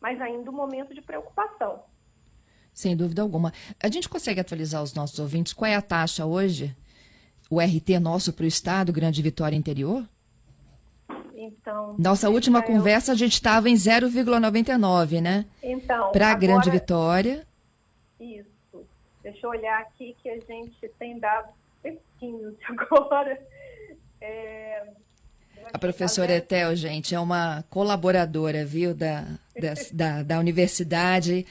mas 0.00 0.20
ainda 0.20 0.50
um 0.50 0.54
momento 0.54 0.94
de 0.94 1.00
preocupação. 1.00 1.82
Sem 2.72 2.96
dúvida 2.96 3.22
alguma. 3.22 3.52
A 3.82 3.88
gente 3.88 4.08
consegue 4.08 4.40
atualizar 4.40 4.82
os 4.82 4.94
nossos 4.94 5.18
ouvintes? 5.18 5.52
Qual 5.52 5.68
é 5.68 5.74
a 5.74 5.82
taxa 5.82 6.26
hoje? 6.26 6.76
O 7.50 7.60
RT 7.60 7.98
nosso 8.00 8.32
para 8.32 8.44
o 8.44 8.46
Estado, 8.46 8.92
Grande 8.92 9.22
Vitória 9.22 9.56
Interior? 9.56 10.06
Então. 11.34 11.96
Nossa 11.98 12.28
última 12.28 12.62
conversa 12.62 13.12
a 13.12 13.14
gente 13.14 13.32
estava 13.32 13.70
em 13.70 13.74
0,99, 13.74 15.20
né? 15.20 15.46
Então. 15.62 16.12
Para 16.12 16.30
a 16.30 16.34
Grande 16.34 16.70
Vitória. 16.70 17.46
Isso. 18.20 18.86
Deixa 19.22 19.46
eu 19.46 19.50
olhar 19.50 19.80
aqui 19.80 20.16
que 20.22 20.28
a 20.28 20.38
gente 20.38 20.88
tem 20.98 21.18
dados 21.18 21.54
certinhos 21.80 22.54
agora. 22.68 23.40
É, 24.20 24.92
a 25.72 25.78
professora 25.78 26.36
Etel, 26.36 26.74
gente, 26.74 27.14
é 27.14 27.20
uma 27.20 27.64
colaboradora, 27.68 28.64
viu, 28.64 28.94
da, 28.94 29.22
da, 29.60 29.74
da, 29.92 30.22
da 30.22 30.38
universidade, 30.38 31.44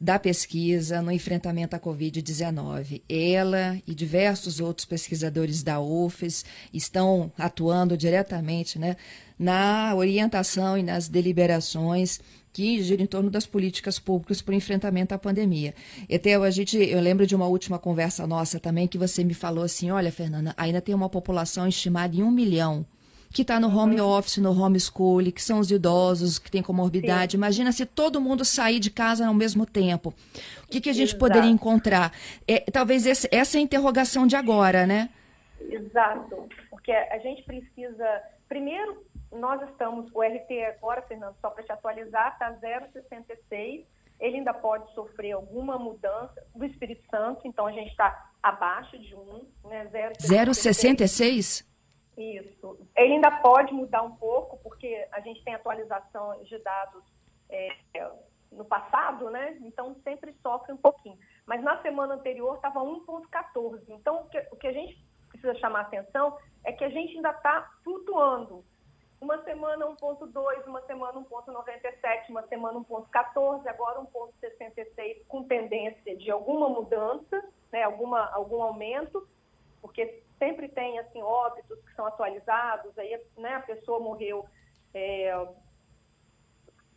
da 0.00 0.18
pesquisa 0.18 1.00
no 1.00 1.10
enfrentamento 1.10 1.74
à 1.74 1.78
Covid-19. 1.78 3.02
Ela 3.08 3.80
e 3.86 3.94
diversos 3.94 4.60
outros 4.60 4.84
pesquisadores 4.84 5.62
da 5.62 5.80
UFES 5.80 6.44
estão 6.72 7.32
atuando 7.38 7.96
diretamente 7.96 8.78
né, 8.78 8.96
na 9.38 9.94
orientação 9.94 10.76
e 10.76 10.82
nas 10.82 11.08
deliberações 11.08 12.20
que 12.52 12.80
gira 12.82 13.02
em 13.02 13.06
torno 13.06 13.30
das 13.30 13.46
políticas 13.46 13.98
públicas 13.98 14.40
para 14.40 14.52
o 14.52 14.56
enfrentamento 14.56 15.12
à 15.12 15.18
pandemia. 15.18 15.74
Etel, 16.08 16.44
a 16.44 16.50
gente, 16.50 16.76
eu 16.76 17.00
lembro 17.00 17.26
de 17.26 17.34
uma 17.34 17.46
última 17.46 17.80
conversa 17.80 18.26
nossa 18.28 18.60
também 18.60 18.86
que 18.86 18.96
você 18.96 19.24
me 19.24 19.34
falou 19.34 19.64
assim, 19.64 19.90
olha, 19.90 20.12
Fernanda, 20.12 20.54
ainda 20.56 20.80
tem 20.80 20.94
uma 20.94 21.08
população 21.08 21.66
estimada 21.66 22.14
em 22.14 22.22
um 22.22 22.30
milhão 22.30 22.86
que 23.34 23.42
está 23.42 23.58
no 23.58 23.66
home 23.66 24.00
uhum. 24.00 24.08
office, 24.16 24.38
no 24.38 24.52
homeschool, 24.56 25.20
que 25.32 25.42
são 25.42 25.58
os 25.58 25.68
idosos, 25.68 26.38
que 26.38 26.48
têm 26.48 26.62
comorbidade. 26.62 27.32
Sim. 27.32 27.38
Imagina 27.38 27.72
se 27.72 27.84
todo 27.84 28.20
mundo 28.20 28.44
sair 28.44 28.78
de 28.78 28.92
casa 28.92 29.26
ao 29.26 29.34
mesmo 29.34 29.66
tempo. 29.66 30.14
O 30.62 30.68
que, 30.68 30.80
que 30.80 30.88
a 30.88 30.92
gente 30.92 31.08
Exato. 31.08 31.18
poderia 31.18 31.50
encontrar? 31.50 32.12
É, 32.46 32.60
talvez 32.70 33.04
esse, 33.04 33.28
essa 33.32 33.56
é 33.56 33.58
a 33.58 33.62
interrogação 33.62 34.24
de 34.24 34.36
agora, 34.36 34.86
né? 34.86 35.10
Exato. 35.60 36.48
Porque 36.70 36.92
a 36.92 37.18
gente 37.18 37.42
precisa. 37.42 38.22
Primeiro, 38.48 39.04
nós 39.32 39.60
estamos. 39.68 40.08
O 40.14 40.22
RT 40.22 40.52
agora, 40.78 41.02
Fernando, 41.02 41.34
só 41.40 41.50
para 41.50 41.64
te 41.64 41.72
atualizar, 41.72 42.34
está 42.34 42.52
0,66. 42.52 43.84
Ele 44.20 44.36
ainda 44.36 44.54
pode 44.54 44.94
sofrer 44.94 45.32
alguma 45.32 45.76
mudança 45.76 46.40
do 46.54 46.64
Espírito 46.64 47.02
Santo, 47.10 47.40
então 47.48 47.66
a 47.66 47.72
gente 47.72 47.90
está 47.90 48.30
abaixo 48.40 48.96
de 48.96 49.12
1, 49.12 49.44
né? 49.64 49.90
0,66? 50.22 51.73
Isso. 52.16 52.78
Ele 52.96 53.14
ainda 53.14 53.30
pode 53.40 53.72
mudar 53.72 54.02
um 54.02 54.16
pouco, 54.16 54.56
porque 54.58 55.06
a 55.10 55.20
gente 55.20 55.42
tem 55.42 55.54
atualização 55.54 56.42
de 56.44 56.58
dados 56.58 57.02
é, 57.50 57.76
no 58.52 58.64
passado, 58.64 59.30
né? 59.30 59.58
Então 59.62 59.96
sempre 60.04 60.32
sofre 60.42 60.72
um 60.72 60.76
pouquinho. 60.76 61.18
Mas 61.46 61.62
na 61.62 61.80
semana 61.82 62.14
anterior 62.14 62.56
estava 62.56 62.80
1,14. 62.80 63.82
Então 63.88 64.22
o 64.22 64.28
que, 64.28 64.38
o 64.52 64.56
que 64.56 64.66
a 64.66 64.72
gente 64.72 65.04
precisa 65.28 65.54
chamar 65.56 65.82
atenção 65.82 66.38
é 66.64 66.72
que 66.72 66.84
a 66.84 66.88
gente 66.88 67.16
ainda 67.16 67.30
está 67.30 67.70
flutuando. 67.82 68.64
Uma 69.20 69.42
semana 69.42 69.86
1,2, 69.86 70.66
uma 70.66 70.82
semana 70.82 71.18
1,97, 71.20 72.28
uma 72.28 72.42
semana 72.46 72.78
1,14, 72.80 73.66
agora 73.66 74.00
1,66 74.00 75.26
com 75.26 75.44
tendência 75.44 76.16
de 76.16 76.30
alguma 76.30 76.68
mudança, 76.68 77.42
né, 77.72 77.82
alguma, 77.84 78.30
algum 78.32 78.62
aumento, 78.62 79.26
porque 79.94 80.24
sempre 80.40 80.68
tem 80.68 80.98
assim 80.98 81.22
óbitos 81.22 81.78
que 81.84 81.94
são 81.94 82.04
atualizados, 82.04 82.98
aí 82.98 83.16
né, 83.38 83.54
a 83.54 83.60
pessoa 83.60 84.00
morreu 84.00 84.44
é, 84.92 85.32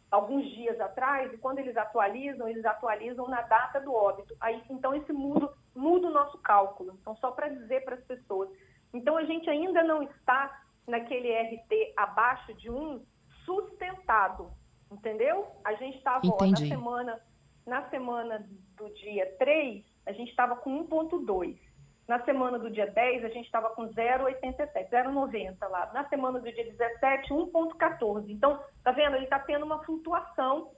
alguns 0.10 0.50
dias 0.56 0.80
atrás 0.82 1.32
e 1.32 1.38
quando 1.38 1.60
eles 1.60 1.78
atualizam, 1.78 2.48
eles 2.48 2.66
atualizam 2.66 3.28
na 3.28 3.44
data 3.44 3.80
do 3.80 3.94
óbito. 3.94 4.36
Aí 4.42 4.64
então 4.68 4.96
esse 4.96 5.14
muda, 5.14 5.54
muda 5.76 6.08
o 6.08 6.12
nosso 6.12 6.40
cálculo. 6.40 6.98
Então 7.00 7.16
só 7.18 7.30
para 7.30 7.50
dizer 7.50 7.86
para 7.86 7.96
as 7.96 8.04
pessoas, 8.04 8.50
então 8.92 9.16
a 9.16 9.24
gente 9.26 9.48
ainda 9.48 9.84
não 9.84 10.02
está 10.02 10.64
naquele 10.88 11.32
RT 11.32 11.94
abaixo 11.96 12.52
de 12.56 12.72
um 12.72 13.06
sustentado, 13.46 14.52
entendeu? 14.92 15.46
A 15.64 15.76
gente 15.76 15.98
estava 15.98 16.22
na 16.26 16.58
semana 16.58 17.22
na 17.64 17.90
semana 17.90 18.48
do 18.78 18.90
dia 18.94 19.36
3, 19.38 19.84
a 20.06 20.14
gente 20.14 20.30
estava 20.30 20.56
com 20.56 20.88
1.2. 20.88 21.67
Na 22.08 22.24
semana 22.24 22.58
do 22.58 22.72
dia 22.72 22.88
10, 22.88 23.26
a 23.26 23.30
gente 23.30 23.46
estava 23.46 23.70
com 23.72 23.90
0,87, 23.90 24.90
0,90 24.90 25.68
lá. 25.68 25.92
Na 25.94 26.08
semana 26.08 26.40
do 26.40 26.52
dia 26.52 26.64
17, 26.64 27.34
1,14. 27.34 28.30
Então, 28.30 28.64
tá 28.82 28.92
vendo? 28.92 29.16
Ele 29.16 29.26
está 29.26 29.40
tendo 29.40 29.66
uma 29.66 29.84
flutuação, 29.84 30.72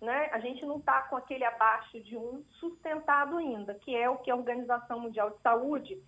né? 0.00 0.30
A 0.32 0.40
gente 0.40 0.64
não 0.64 0.78
está 0.78 1.02
com 1.02 1.16
aquele 1.16 1.44
abaixo 1.44 2.00
de 2.00 2.16
1 2.16 2.44
sustentado 2.52 3.36
ainda, 3.36 3.74
que 3.74 3.94
é 3.94 4.08
o 4.08 4.16
que 4.16 4.30
a 4.30 4.36
Organização 4.36 4.98
Mundial 4.98 5.30
de 5.30 5.40
Saúde 5.42 6.02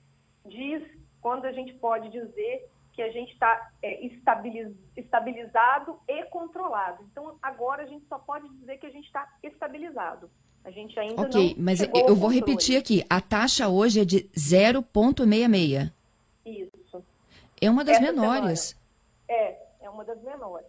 diz 0.46 0.82
quando 1.20 1.44
a 1.44 1.52
gente 1.52 1.74
pode 1.74 2.08
dizer 2.08 2.66
que 2.94 3.02
a 3.02 3.10
gente 3.10 3.32
está 3.32 3.70
é, 3.82 4.06
estabiliz, 4.06 4.74
estabilizado 4.96 5.98
e 6.08 6.24
controlado. 6.26 7.02
Então, 7.10 7.36
agora 7.42 7.82
a 7.82 7.86
gente 7.86 8.06
só 8.06 8.18
pode 8.18 8.48
dizer 8.48 8.78
que 8.78 8.86
a 8.86 8.90
gente 8.90 9.06
está 9.06 9.28
estabilizado. 9.42 10.30
A 10.64 10.70
gente 10.70 10.98
ainda 10.98 11.20
Ok, 11.20 11.54
mas 11.58 11.80
eu 11.82 12.16
vou 12.16 12.30
repetir 12.30 12.78
aqui. 12.78 13.04
A 13.08 13.20
taxa 13.20 13.68
hoje 13.68 14.00
é 14.00 14.04
de 14.04 14.24
0,66. 14.30 15.92
Isso. 16.46 17.04
É 17.60 17.70
uma 17.70 17.84
das 17.84 17.96
Essa 17.96 18.12
menores. 18.12 18.80
É, 19.28 19.58
é 19.82 19.90
uma 19.90 20.04
das 20.04 20.22
menores. 20.22 20.66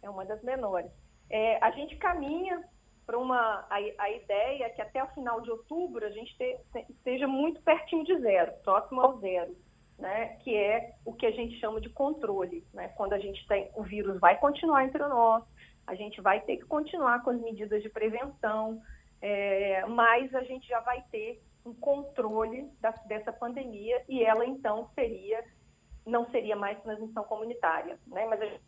É 0.00 0.08
uma 0.08 0.24
das 0.24 0.40
menores. 0.42 0.90
É, 1.28 1.62
a 1.62 1.70
gente 1.72 1.96
caminha 1.96 2.62
para 3.04 3.18
uma 3.18 3.66
a, 3.70 3.76
a, 3.98 4.10
ideia 4.10 4.64
é 4.64 4.68
que 4.68 4.82
até 4.82 5.02
o 5.02 5.08
final 5.08 5.40
de 5.40 5.50
outubro 5.50 6.04
a 6.04 6.10
gente 6.10 6.36
te, 6.36 6.58
esteja 6.90 7.26
muito 7.26 7.60
pertinho 7.62 8.04
de 8.04 8.18
zero, 8.20 8.52
próximo 8.62 9.00
ao 9.00 9.18
zero, 9.18 9.56
né? 9.98 10.36
Que 10.44 10.54
é 10.54 10.94
o 11.04 11.12
que 11.12 11.26
a 11.26 11.30
gente 11.30 11.58
chama 11.58 11.80
de 11.80 11.88
controle, 11.88 12.62
né? 12.72 12.88
Quando 12.96 13.14
a 13.14 13.18
gente 13.18 13.46
tem 13.48 13.70
o 13.74 13.82
vírus 13.82 14.20
vai 14.20 14.38
continuar 14.38 14.84
entre 14.84 15.02
nós, 15.08 15.42
a 15.86 15.94
gente 15.94 16.20
vai 16.20 16.40
ter 16.42 16.58
que 16.58 16.66
continuar 16.66 17.22
com 17.22 17.30
as 17.30 17.40
medidas 17.40 17.82
de 17.82 17.88
prevenção, 17.88 18.80
é, 19.20 19.82
a 19.82 20.42
gente 20.44 20.66
já 20.68 20.80
vai 20.80 21.02
ter 21.10 21.42
um 21.64 21.74
controle 21.74 22.68
da, 22.80 22.90
dessa 23.06 23.32
pandemia 23.32 24.02
e 24.08 24.22
ela 24.22 24.46
então 24.46 24.88
seria 24.94 25.44
não 26.06 26.28
seria 26.30 26.56
mais 26.56 26.80
transmissão 26.82 27.22
comunitária, 27.24 27.98
né? 28.06 28.26
Mas 28.26 28.40
gente... 28.40 28.60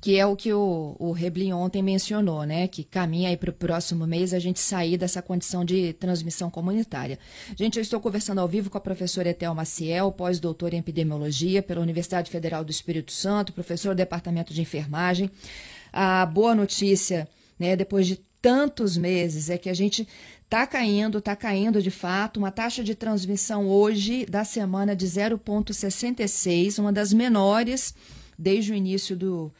que 0.00 0.18
é 0.18 0.24
o 0.24 0.34
que 0.34 0.50
o, 0.50 0.96
o 0.98 1.12
Reblin 1.12 1.52
ontem 1.52 1.82
mencionou, 1.82 2.44
né? 2.44 2.66
Que 2.66 2.82
caminha 2.82 3.28
aí 3.28 3.36
para 3.36 3.50
o 3.50 3.52
próximo 3.52 4.06
mês 4.06 4.32
a 4.32 4.38
gente 4.38 4.58
sair 4.60 4.96
dessa 4.96 5.20
condição 5.20 5.66
de 5.66 5.92
transmissão 5.92 6.50
comunitária. 6.50 7.18
Gente, 7.54 7.76
eu 7.76 7.82
estou 7.82 8.00
conversando 8.00 8.40
ao 8.40 8.48
vivo 8.48 8.70
com 8.70 8.78
a 8.78 8.80
professora 8.80 9.28
Etel 9.28 9.54
Maciel, 9.54 10.10
pós-doutora 10.10 10.74
em 10.74 10.78
epidemiologia 10.78 11.62
pela 11.62 11.82
Universidade 11.82 12.30
Federal 12.30 12.64
do 12.64 12.70
Espírito 12.70 13.12
Santo, 13.12 13.52
professor 13.52 13.94
do 13.94 13.98
Departamento 13.98 14.54
de 14.54 14.62
Enfermagem. 14.62 15.30
A 15.92 16.24
boa 16.24 16.54
notícia, 16.54 17.28
né? 17.58 17.76
Depois 17.76 18.06
de 18.06 18.27
tantos 18.40 18.96
meses 18.96 19.50
é 19.50 19.58
que 19.58 19.68
a 19.68 19.74
gente 19.74 20.06
Está 20.48 20.66
caindo, 20.66 21.18
está 21.18 21.36
caindo 21.36 21.82
de 21.82 21.90
fato. 21.90 22.38
Uma 22.38 22.50
taxa 22.50 22.82
de 22.82 22.94
transmissão 22.94 23.68
hoje 23.68 24.24
da 24.24 24.44
semana 24.44 24.96
de 24.96 25.06
0,66, 25.06 26.78
uma 26.78 26.90
das 26.90 27.12
menores 27.12 27.94
desde 28.38 28.72
o 28.72 28.74
início 28.74 29.14
do, 29.14 29.52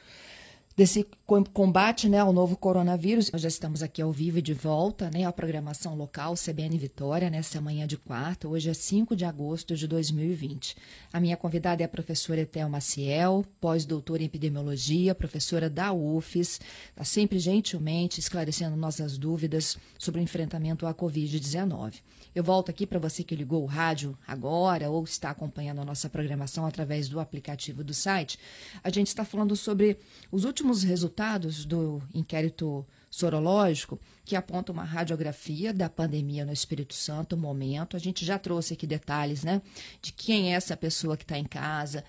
desse 0.78 1.04
combate 1.52 2.08
né, 2.08 2.20
ao 2.20 2.32
novo 2.32 2.56
coronavírus. 2.56 3.32
Nós 3.32 3.42
já 3.42 3.48
estamos 3.48 3.82
aqui 3.82 4.00
ao 4.00 4.12
vivo 4.12 4.38
e 4.38 4.42
de 4.42 4.54
volta 4.54 5.10
né, 5.12 5.24
à 5.24 5.32
programação 5.32 5.96
local 5.96 6.34
CBN 6.34 6.78
Vitória, 6.78 7.28
nessa 7.28 7.60
manhã 7.60 7.84
de 7.84 7.96
quarta. 7.96 8.46
Hoje 8.46 8.70
é 8.70 8.74
5 8.74 9.16
de 9.16 9.24
agosto 9.24 9.74
de 9.74 9.88
2020. 9.88 10.76
A 11.12 11.18
minha 11.18 11.36
convidada 11.36 11.82
é 11.82 11.84
a 11.84 11.88
professora 11.88 12.42
Etel 12.42 12.68
Maciel, 12.68 13.44
pós-doutora 13.60 14.22
em 14.22 14.26
epidemiologia, 14.26 15.16
professora 15.16 15.68
da 15.68 15.92
UFES, 15.92 16.60
está 16.90 17.02
sempre 17.02 17.40
gentilmente 17.40 18.20
esclarecendo 18.20 18.76
nossas 18.76 19.18
dúvidas 19.18 19.76
sobre 19.98 20.20
o 20.20 20.22
enfrentamento 20.22 20.86
à 20.86 20.94
Covid-19. 20.94 21.94
Eu 22.38 22.44
volto 22.44 22.70
aqui 22.70 22.86
para 22.86 23.00
você 23.00 23.24
que 23.24 23.34
ligou 23.34 23.64
o 23.64 23.66
rádio 23.66 24.16
agora 24.24 24.88
ou 24.88 25.02
está 25.02 25.30
acompanhando 25.30 25.80
a 25.80 25.84
nossa 25.84 26.08
programação 26.08 26.64
através 26.64 27.08
do 27.08 27.18
aplicativo 27.18 27.82
do 27.82 27.92
site. 27.92 28.38
A 28.84 28.90
gente 28.90 29.08
está 29.08 29.24
falando 29.24 29.56
sobre 29.56 29.98
os 30.30 30.44
últimos 30.44 30.84
resultados 30.84 31.64
do 31.64 32.00
inquérito 32.14 32.86
sorológico 33.10 33.98
que 34.24 34.36
aponta 34.36 34.70
uma 34.70 34.84
radiografia 34.84 35.74
da 35.74 35.88
pandemia 35.88 36.44
no 36.44 36.52
Espírito 36.52 36.94
Santo, 36.94 37.36
momento. 37.36 37.96
A 37.96 37.98
gente 37.98 38.24
já 38.24 38.38
trouxe 38.38 38.74
aqui 38.74 38.86
detalhes, 38.86 39.42
né, 39.42 39.60
de 40.00 40.12
quem 40.12 40.52
é 40.52 40.56
essa 40.56 40.76
pessoa 40.76 41.16
que 41.16 41.24
está 41.24 41.36
em 41.36 41.44
casa, 41.44 42.04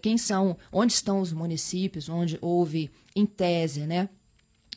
quem 0.00 0.16
são, 0.16 0.56
onde 0.72 0.94
estão 0.94 1.20
os 1.20 1.30
municípios 1.30 2.08
onde 2.08 2.38
houve, 2.40 2.90
em 3.14 3.26
tese, 3.26 3.80
né, 3.80 4.08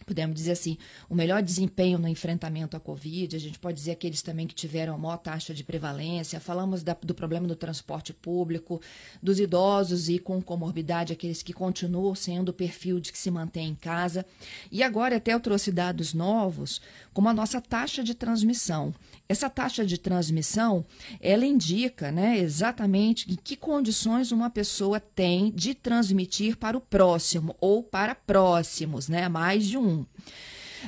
podemos 0.05 0.35
dizer 0.35 0.51
assim, 0.51 0.77
o 1.09 1.15
melhor 1.15 1.41
desempenho 1.41 1.97
no 1.97 2.07
enfrentamento 2.07 2.75
à 2.75 2.79
Covid, 2.79 3.35
a 3.35 3.39
gente 3.39 3.59
pode 3.59 3.77
dizer 3.77 3.91
aqueles 3.91 4.21
também 4.21 4.47
que 4.47 4.55
tiveram 4.55 4.95
a 4.95 4.97
maior 4.97 5.17
taxa 5.17 5.53
de 5.53 5.63
prevalência, 5.63 6.39
falamos 6.39 6.83
da, 6.83 6.95
do 7.01 7.13
problema 7.13 7.47
do 7.47 7.55
transporte 7.55 8.13
público, 8.13 8.81
dos 9.21 9.39
idosos 9.39 10.09
e 10.09 10.19
com 10.19 10.41
comorbidade, 10.41 11.13
aqueles 11.13 11.41
que 11.41 11.53
continuam 11.53 12.15
sendo 12.15 12.49
o 12.49 12.53
perfil 12.53 12.99
de 12.99 13.11
que 13.11 13.17
se 13.17 13.31
mantém 13.31 13.69
em 13.69 13.75
casa. 13.75 14.25
E 14.71 14.83
agora 14.83 15.17
até 15.17 15.33
eu 15.33 15.39
trouxe 15.39 15.71
dados 15.71 16.13
novos, 16.13 16.81
como 17.13 17.29
a 17.29 17.33
nossa 17.33 17.61
taxa 17.61 18.03
de 18.03 18.13
transmissão. 18.13 18.93
Essa 19.29 19.49
taxa 19.49 19.85
de 19.85 19.97
transmissão, 19.97 20.85
ela 21.19 21.45
indica 21.45 22.11
né, 22.11 22.37
exatamente 22.37 23.31
em 23.31 23.35
que 23.35 23.57
condições 23.57 24.31
uma 24.31 24.49
pessoa 24.49 24.99
tem 24.99 25.51
de 25.51 25.73
transmitir 25.73 26.57
para 26.57 26.77
o 26.77 26.81
próximo 26.81 27.55
ou 27.59 27.83
para 27.83 28.15
próximos, 28.15 29.09
né, 29.09 29.27
mais 29.27 29.65
de 29.65 29.77
um. 29.77 30.05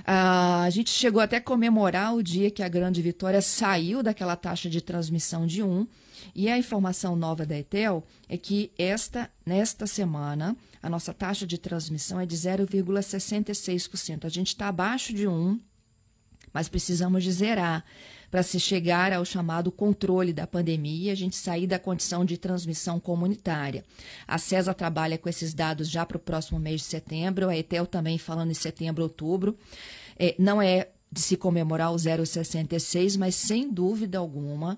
Ah, 0.06 0.64
a 0.64 0.70
gente 0.70 0.90
chegou 0.90 1.22
até 1.22 1.38
a 1.38 1.42
comemorar 1.42 2.16
o 2.16 2.24
dia 2.24 2.52
que 2.52 2.64
a 2.64 2.70
Grande 2.70 3.02
Vitória 3.02 3.42
saiu 3.42 4.02
daquela 4.04 4.36
taxa 4.36 4.70
de 4.70 4.82
transmissão 4.82 5.46
de 5.46 5.64
1. 5.64 5.88
E 6.36 6.50
a 6.50 6.58
informação 6.58 7.16
nova 7.16 7.46
da 7.46 7.58
Etel 7.58 8.04
é 8.28 8.38
que 8.38 8.72
esta, 8.78 9.30
nesta 9.46 9.88
semana 9.88 10.56
a 10.82 10.90
nossa 10.90 11.14
taxa 11.14 11.46
de 11.46 11.58
transmissão 11.58 12.20
é 12.20 12.26
de 12.26 12.36
0,66%. 12.36 14.26
A 14.26 14.30
gente 14.30 14.48
está 14.48 14.68
abaixo 14.68 15.14
de 15.14 15.28
1, 15.28 15.60
mas 16.54 16.70
precisamos 16.70 17.24
de 17.24 17.32
zerar 17.32 17.84
para 18.30 18.44
se 18.44 18.60
chegar 18.60 19.12
ao 19.12 19.26
chamado 19.26 19.72
controle 19.72 20.32
da 20.32 20.46
pandemia 20.46 21.10
e 21.10 21.12
a 21.12 21.16
gente 21.16 21.36
sair 21.36 21.66
da 21.66 21.80
condição 21.80 22.24
de 22.24 22.38
transmissão 22.38 23.00
comunitária. 23.00 23.84
A 24.28 24.38
CESA 24.38 24.74
trabalha 24.74 25.18
com 25.18 25.28
esses 25.28 25.54
dados 25.54 25.90
já 25.90 26.06
para 26.06 26.18
o 26.18 26.20
próximo 26.20 26.60
mês 26.60 26.82
de 26.82 26.88
setembro, 26.88 27.50
a 27.50 27.58
ETEL 27.58 27.86
também 27.86 28.18
falando 28.18 28.52
em 28.52 28.56
setembro, 28.56 29.04
outubro. 29.04 29.58
É, 30.18 30.36
não 30.38 30.62
é 30.62 30.90
de 31.12 31.22
se 31.22 31.36
comemorar 31.36 31.92
o 31.92 31.98
066, 31.98 33.18
mas 33.18 33.34
sem 33.34 33.72
dúvida 33.72 34.20
alguma 34.20 34.78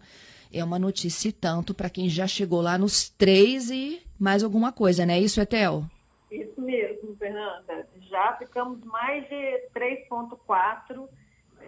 é 0.54 0.64
uma 0.64 0.78
notícia 0.78 1.32
tanto 1.32 1.74
para 1.74 1.90
quem 1.90 2.10
já 2.10 2.28
chegou 2.28 2.62
lá 2.62 2.78
nos 2.78 3.10
três 3.10 3.70
e 3.72 4.02
mais 4.20 4.44
alguma 4.44 4.72
coisa, 4.72 5.06
né? 5.06 5.20
Isso, 5.20 5.40
Etel? 5.40 5.86
Isso 6.30 6.62
mesmo, 6.62 7.16
Fernanda. 7.18 7.88
Já 8.10 8.36
ficamos 8.38 8.84
mais 8.84 9.24
de 9.30 9.70
3,4 9.74 11.08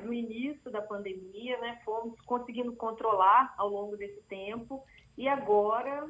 no 0.04 0.14
início 0.14 0.70
da 0.72 0.82
pandemia, 0.82 1.58
né? 1.60 1.82
Fomos 1.84 2.20
conseguindo 2.22 2.74
controlar 2.74 3.54
ao 3.58 3.70
longo 3.70 3.98
desse 3.98 4.22
tempo 4.24 4.84
e 5.18 5.28
agora 5.28 6.10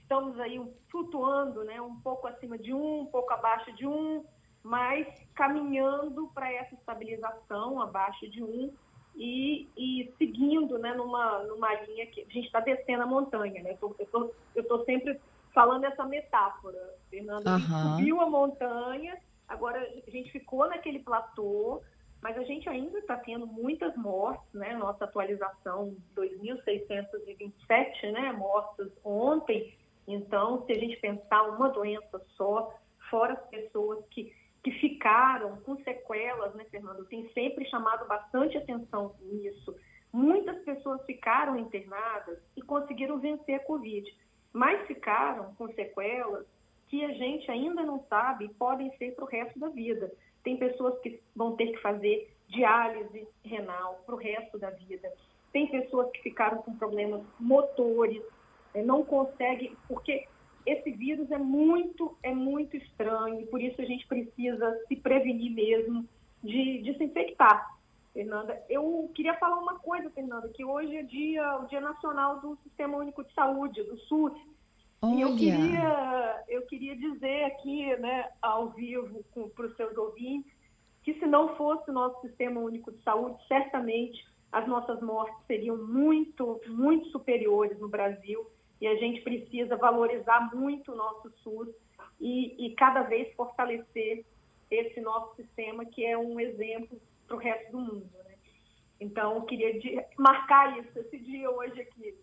estamos 0.00 0.38
aí 0.38 0.60
flutuando, 0.90 1.64
né? 1.64 1.80
Um 1.80 1.96
pouco 2.00 2.26
acima 2.26 2.58
de 2.58 2.72
um, 2.72 3.00
um 3.00 3.06
pouco 3.06 3.32
abaixo 3.32 3.72
de 3.72 3.86
um, 3.86 4.24
mas 4.62 5.06
caminhando 5.34 6.30
para 6.34 6.52
essa 6.52 6.74
estabilização 6.74 7.80
abaixo 7.80 8.28
de 8.30 8.42
um 8.42 8.72
e, 9.16 9.68
e, 9.76 10.12
seguindo, 10.18 10.78
né? 10.78 10.94
Numa, 10.94 11.40
numa 11.44 11.72
linha 11.82 12.06
que 12.06 12.22
a 12.22 12.32
gente 12.32 12.46
está 12.46 12.60
descendo 12.60 13.02
a 13.02 13.06
montanha, 13.06 13.62
né? 13.62 13.76
Eu 13.80 14.06
tô, 14.10 14.30
eu 14.54 14.64
tô, 14.66 14.84
sempre 14.84 15.20
falando 15.52 15.84
essa 15.84 16.04
metáfora, 16.04 16.78
Fernando. 17.08 17.46
Uhum. 17.46 17.96
subiu 17.96 18.20
a 18.20 18.28
montanha, 18.28 19.16
agora 19.48 19.80
a 19.80 20.10
gente 20.10 20.30
ficou 20.30 20.68
naquele 20.68 20.98
platô 20.98 21.80
mas 22.24 22.38
a 22.38 22.42
gente 22.42 22.66
ainda 22.70 22.98
está 22.98 23.18
tendo 23.18 23.46
muitas 23.46 23.94
mortes, 23.96 24.50
né? 24.54 24.74
Nossa 24.78 25.04
atualização 25.04 25.94
2.627 26.16 28.12
né, 28.12 28.32
mortes 28.32 28.90
ontem. 29.04 29.76
Então, 30.08 30.64
se 30.64 30.72
a 30.72 30.78
gente 30.78 30.96
pensar 30.96 31.42
uma 31.42 31.68
doença 31.68 32.18
só, 32.34 32.74
fora 33.10 33.34
as 33.34 33.46
pessoas 33.50 34.02
que, 34.06 34.34
que 34.62 34.70
ficaram 34.70 35.58
com 35.66 35.76
sequelas, 35.84 36.54
né, 36.54 36.64
Fernando? 36.70 37.04
Tem 37.04 37.28
sempre 37.34 37.66
chamado 37.66 38.08
bastante 38.08 38.56
atenção 38.56 39.14
nisso. 39.20 39.76
Muitas 40.10 40.64
pessoas 40.64 41.04
ficaram 41.04 41.58
internadas 41.58 42.38
e 42.56 42.62
conseguiram 42.62 43.18
vencer 43.18 43.56
a 43.56 43.64
Covid, 43.64 44.10
mas 44.50 44.86
ficaram 44.86 45.54
com 45.56 45.68
sequelas 45.74 46.46
que 46.88 47.04
a 47.04 47.12
gente 47.12 47.50
ainda 47.50 47.82
não 47.82 48.02
sabe 48.08 48.48
podem 48.54 48.90
ser 48.96 49.14
para 49.14 49.24
o 49.24 49.28
resto 49.28 49.58
da 49.58 49.68
vida. 49.68 50.10
Tem 50.44 50.56
pessoas 50.56 50.96
que 51.00 51.20
vão 51.34 51.56
ter 51.56 51.72
que 51.72 51.78
fazer 51.78 52.30
diálise 52.48 53.26
renal 53.42 54.00
para 54.06 54.14
o 54.14 54.18
resto 54.18 54.58
da 54.58 54.70
vida. 54.70 55.12
Tem 55.52 55.66
pessoas 55.66 56.10
que 56.12 56.22
ficaram 56.22 56.58
com 56.58 56.76
problemas 56.76 57.22
motores, 57.40 58.22
né, 58.74 58.82
não 58.82 59.04
conseguem, 59.04 59.76
porque 59.88 60.28
esse 60.66 60.90
vírus 60.92 61.30
é 61.30 61.38
muito, 61.38 62.16
é 62.22 62.34
muito 62.34 62.76
estranho, 62.76 63.40
e 63.40 63.46
por 63.46 63.60
isso 63.60 63.80
a 63.80 63.84
gente 63.84 64.06
precisa 64.06 64.80
se 64.88 64.96
prevenir 64.96 65.52
mesmo 65.52 66.06
de, 66.42 66.82
de 66.82 66.96
se 66.96 67.04
infectar. 67.04 67.74
Fernanda, 68.12 68.62
eu 68.68 69.10
queria 69.14 69.34
falar 69.34 69.58
uma 69.58 69.78
coisa, 69.80 70.08
Fernanda, 70.10 70.48
que 70.48 70.64
hoje 70.64 70.96
é 70.96 71.02
dia, 71.02 71.58
o 71.58 71.66
Dia 71.66 71.80
Nacional 71.80 72.40
do 72.40 72.56
Sistema 72.62 72.96
Único 72.96 73.24
de 73.24 73.34
Saúde, 73.34 73.82
do 73.82 73.98
SUS. 73.98 74.32
Olha. 75.02 75.14
E 75.14 75.20
eu 75.20 75.36
queria, 75.36 76.44
eu 76.48 76.62
queria 76.62 76.96
dizer 76.96 77.44
aqui, 77.44 77.96
né, 77.96 78.28
ao 78.40 78.70
vivo 78.70 79.24
para 79.54 79.66
os 79.66 79.76
seus 79.76 79.96
ouvintes, 79.96 80.52
que 81.02 81.14
se 81.14 81.26
não 81.26 81.54
fosse 81.56 81.90
o 81.90 81.94
nosso 81.94 82.20
sistema 82.22 82.60
único 82.60 82.90
de 82.90 83.02
saúde, 83.02 83.36
certamente 83.46 84.24
as 84.50 84.66
nossas 84.66 85.00
mortes 85.02 85.36
seriam 85.46 85.76
muito, 85.76 86.60
muito 86.68 87.08
superiores 87.10 87.78
no 87.78 87.88
Brasil 87.88 88.46
e 88.80 88.86
a 88.86 88.94
gente 88.96 89.20
precisa 89.22 89.76
valorizar 89.76 90.54
muito 90.54 90.92
o 90.92 90.96
nosso 90.96 91.30
SUS 91.42 91.68
e, 92.20 92.66
e 92.66 92.74
cada 92.74 93.02
vez 93.02 93.34
fortalecer 93.34 94.24
esse 94.70 95.00
nosso 95.00 95.34
sistema 95.36 95.84
que 95.84 96.04
é 96.04 96.16
um 96.16 96.38
exemplo 96.40 97.00
para 97.26 97.36
o 97.36 97.38
resto 97.38 97.72
do 97.72 97.78
mundo. 97.78 98.10
Né? 98.24 98.34
Então, 99.00 99.36
eu 99.36 99.42
queria 99.42 100.06
marcar 100.18 100.78
isso, 100.78 100.98
esse 100.98 101.18
dia 101.18 101.50
hoje 101.50 101.80
aqui. 101.80 102.14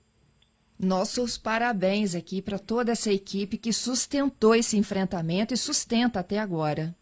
Nossos 0.84 1.38
parabéns 1.38 2.15
aqui 2.15 2.41
para 2.41 2.58
toda 2.58 2.91
essa 2.91 3.12
equipe 3.12 3.56
que 3.56 3.72
sustentou 3.72 4.56
esse 4.56 4.76
enfrentamento 4.76 5.54
e 5.54 5.58
sustenta 5.58 6.20
até 6.20 6.39
agora. 6.39 6.96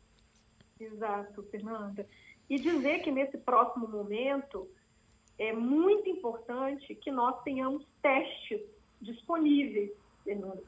Exato, 0.78 1.44
Fernanda. 1.44 2.06
E 2.50 2.60
dizer 2.60 3.00
que 3.00 3.10
nesse 3.10 3.38
próximo 3.38 3.88
momento 3.88 4.68
é 5.38 5.54
muito 5.54 6.10
importante 6.10 6.94
que 6.96 7.10
nós 7.10 7.42
tenhamos 7.44 7.86
testes 8.02 8.60
disponíveis. 9.00 9.92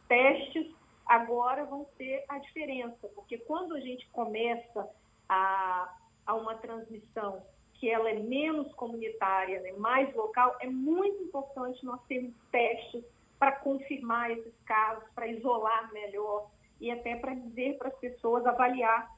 Testes 0.07 0.73
agora 1.05 1.65
vão 1.65 1.85
ser 1.97 2.23
a 2.29 2.37
diferença, 2.37 3.09
porque 3.13 3.37
quando 3.39 3.75
a 3.75 3.81
gente 3.81 4.07
começa 4.11 4.87
a, 5.27 5.93
a 6.25 6.33
uma 6.35 6.55
transmissão 6.55 7.43
que 7.81 7.89
ela 7.89 8.11
é 8.11 8.13
menos 8.13 8.71
comunitária, 8.75 9.59
né, 9.59 9.71
mais 9.71 10.15
local, 10.15 10.55
é 10.59 10.67
muito 10.67 11.23
importante 11.23 11.83
nós 11.83 11.99
termos 12.03 12.35
testes 12.51 13.03
para 13.39 13.53
confirmar 13.53 14.29
esses 14.29 14.53
casos, 14.65 15.03
para 15.15 15.25
isolar 15.25 15.91
melhor 15.91 16.47
e 16.79 16.91
até 16.91 17.15
para 17.15 17.33
dizer 17.33 17.79
para 17.79 17.87
as 17.87 17.95
pessoas 17.95 18.45
avaliar 18.45 19.09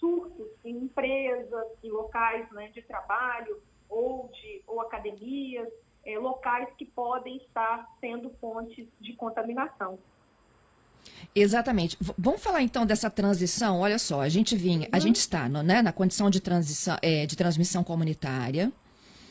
surtos 0.00 0.48
em 0.64 0.78
empresas, 0.78 1.66
em 1.84 1.90
locais 1.90 2.50
né, 2.52 2.68
de 2.68 2.80
trabalho 2.80 3.62
ou, 3.86 4.28
de, 4.28 4.62
ou 4.66 4.80
academias, 4.80 5.68
é, 6.02 6.18
locais 6.18 6.70
que 6.78 6.86
podem 6.86 7.36
estar 7.36 7.86
sendo 8.00 8.30
fontes 8.40 8.88
de 8.98 9.12
contaminação. 9.12 9.98
Exatamente. 11.34 11.96
V 12.00 12.14
vamos 12.16 12.42
falar 12.42 12.62
então 12.62 12.86
dessa 12.86 13.10
transição. 13.10 13.80
Olha 13.80 13.98
só, 13.98 14.22
a 14.22 14.28
gente 14.28 14.56
vinha, 14.56 14.88
a 14.90 14.98
gente 14.98 15.16
está 15.16 15.48
no, 15.48 15.62
né, 15.62 15.82
na 15.82 15.92
condição 15.92 16.30
de 16.30 16.40
transição, 16.40 16.96
é, 17.02 17.26
de 17.26 17.36
transmissão 17.36 17.84
comunitária. 17.84 18.72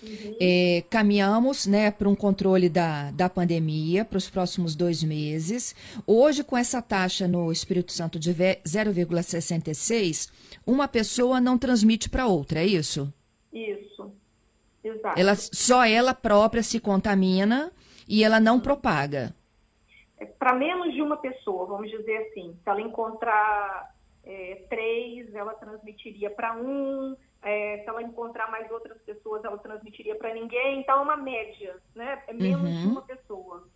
Uhum. 0.03 0.35
É, 0.39 0.83
caminhamos 0.89 1.65
né, 1.65 1.89
para 1.89 2.07
um 2.07 2.13
controle 2.15 2.69
da, 2.69 3.09
da 3.11 3.27
pandemia 3.27 4.05
para 4.05 4.17
os 4.17 4.29
próximos 4.29 4.75
dois 4.75 5.03
meses. 5.03 5.75
Hoje, 6.05 6.43
com 6.43 6.55
essa 6.55 6.79
taxa 6.81 7.27
no 7.27 7.51
Espírito 7.51 7.91
Santo 7.91 8.19
de 8.19 8.31
0,66, 8.31 10.29
uma 10.65 10.87
pessoa 10.87 11.41
não 11.41 11.57
transmite 11.57 12.07
para 12.07 12.27
outra, 12.27 12.61
é 12.61 12.65
isso? 12.65 13.11
Isso. 13.51 14.11
Exato. 14.83 15.19
Ela, 15.19 15.35
só 15.35 15.83
ela 15.83 16.13
própria 16.13 16.61
se 16.61 16.79
contamina 16.79 17.71
e 18.07 18.23
ela 18.23 18.39
não 18.39 18.59
propaga. 18.59 19.33
É, 20.17 20.25
para 20.25 20.53
menos 20.53 20.84
pessoa, 21.45 21.65
vamos 21.67 21.89
dizer 21.91 22.17
assim, 22.29 22.57
se 22.63 22.69
ela 22.69 22.81
encontrar 22.81 23.93
é, 24.23 24.65
três, 24.67 25.33
ela 25.35 25.53
transmitiria 25.53 26.31
para 26.31 26.57
um, 26.57 27.15
é, 27.43 27.81
se 27.83 27.87
ela 27.87 28.01
encontrar 28.01 28.49
mais 28.49 28.69
outras 28.71 28.97
pessoas, 29.03 29.43
ela 29.45 29.57
transmitiria 29.59 30.15
para 30.15 30.33
ninguém. 30.33 30.79
Então, 30.79 30.99
é 30.99 31.01
uma 31.01 31.17
média, 31.17 31.77
né? 31.93 32.23
É 32.27 32.33
menos 32.33 32.63
uhum. 32.63 32.81
de 32.81 32.87
uma 32.87 33.01
pessoa. 33.03 33.67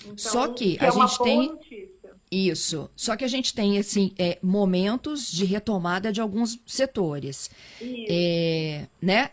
Então, 0.00 0.16
Só 0.16 0.48
que, 0.52 0.76
que 0.76 0.84
a 0.84 0.88
é 0.88 0.90
gente 0.90 1.18
tem. 1.22 1.48
Notícia. 1.48 2.16
Isso. 2.30 2.90
Só 2.96 3.16
que 3.16 3.24
a 3.24 3.28
gente 3.28 3.54
tem 3.54 3.78
assim 3.78 4.12
é, 4.18 4.38
momentos 4.42 5.30
de 5.30 5.44
retomada 5.44 6.12
de 6.12 6.20
alguns 6.20 6.60
setores. 6.66 7.50
É, 7.80 8.86
né? 9.00 9.30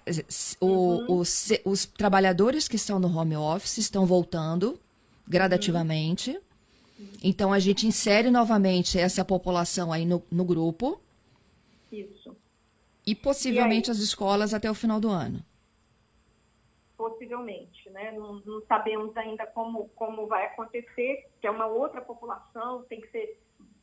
O, 0.59 0.67
uhum. 0.67 1.19
os, 1.19 1.49
os 1.65 1.85
trabalhadores 1.85 2.67
que 2.67 2.75
estão 2.75 2.99
no 2.99 3.07
home 3.15 3.35
office 3.35 3.79
estão 3.79 4.05
voltando 4.05 4.79
gradativamente. 5.27 6.31
Uhum. 6.31 6.41
Então 7.23 7.53
a 7.53 7.59
gente 7.59 7.87
insere 7.87 8.29
novamente 8.29 8.99
essa 8.99 9.23
população 9.23 9.91
aí 9.91 10.05
no, 10.05 10.23
no 10.31 10.43
grupo. 10.43 10.99
Isso. 11.91 12.35
E 13.05 13.13
possivelmente 13.15 13.89
e 13.89 13.91
as 13.91 13.99
escolas 13.99 14.53
até 14.53 14.69
o 14.69 14.73
final 14.73 14.99
do 14.99 15.09
ano. 15.09 15.39
Possivelmente, 16.97 17.89
né? 17.89 18.11
Não, 18.11 18.41
não, 18.45 18.61
sabemos 18.67 19.15
ainda 19.17 19.45
como, 19.47 19.89
como 19.89 20.25
vai 20.27 20.45
acontecer, 20.45 21.27
que 21.41 21.47
é 21.47 21.51
uma 21.51 21.67
outra 21.67 22.01
população, 22.01 22.83
tem 22.83 23.01
que 23.01 23.09
ser 23.09 23.39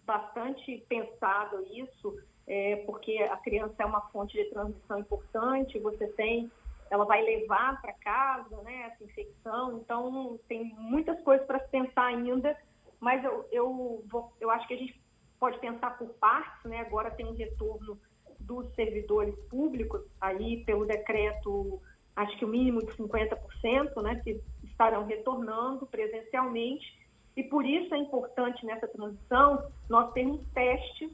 bastante 0.07 0.83
pensado 0.89 1.65
isso, 1.71 2.19
é, 2.47 2.77
porque 2.87 3.19
a 3.19 3.37
criança 3.37 3.75
é 3.79 3.85
uma 3.85 4.01
fonte 4.09 4.33
de 4.33 4.45
transmissão 4.51 4.99
importante, 4.99 5.79
você 5.79 6.07
tem 6.09 6.51
ela 6.91 7.05
vai 7.05 7.23
levar 7.23 7.81
para 7.81 7.93
casa, 7.93 8.61
né, 8.63 8.91
essa 8.93 9.05
infecção. 9.05 9.79
Então, 9.79 10.39
tem 10.49 10.75
muitas 10.77 11.21
coisas 11.23 11.47
para 11.47 11.61
se 11.61 11.69
pensar 11.69 12.07
ainda, 12.07 12.57
mas 13.01 13.25
eu, 13.25 13.47
eu, 13.51 14.05
vou, 14.09 14.33
eu 14.41 14.51
acho 14.51 14.67
que 14.69 14.75
a 14.75 14.77
gente 14.77 15.01
pode 15.39 15.59
pensar 15.59 15.97
por 15.97 16.09
partes, 16.15 16.63
né? 16.65 16.81
Agora 16.81 17.11
tem 17.11 17.27
um 17.27 17.35
retorno 17.35 17.99
dos 18.41 18.73
servidores 18.75 19.35
públicos, 19.49 20.03
aí 20.21 20.65
pelo 20.65 20.87
decreto, 20.87 21.81
acho 22.17 22.37
que 22.39 22.45
o 22.45 22.49
mínimo 22.49 22.85
de 22.85 22.93
50%, 22.93 24.03
né, 24.03 24.21
que 24.23 24.41
estarão 24.65 25.07
retornando 25.07 25.87
presencialmente. 25.87 26.99
E 27.37 27.43
por 27.45 27.65
isso 27.65 27.95
é 27.95 27.99
importante 27.99 28.65
nessa 28.67 28.89
transição 28.89 29.71
nós 29.89 30.13
termos 30.13 30.43
testes 30.53 31.11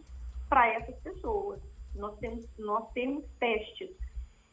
para 0.49 0.67
essas 0.69 0.97
pessoas. 1.01 1.61
Nós 1.95 2.19
temos, 2.19 2.47
nós 2.59 2.91
temos 2.93 3.25
testes 3.39 3.91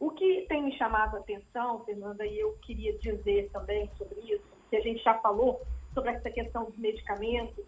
o 0.04 0.12
que 0.12 0.46
tem 0.50 0.64
me 0.64 0.78
chamado 0.78 1.16
a 1.16 1.20
atenção, 1.22 1.86
Fernanda, 1.86 2.26
e 2.26 2.38
eu 2.38 2.58
queria 2.62 2.92
dizer 2.98 3.50
também 3.54 3.90
sobre 3.98 4.20
isso, 4.20 4.44
que 4.70 4.76
a 4.76 4.82
gente 4.82 5.02
já 5.02 5.14
falou 5.20 5.62
sobre 5.94 6.12
essa 6.12 6.30
questão 6.30 6.66
dos 6.66 6.78
medicamentos, 6.78 7.64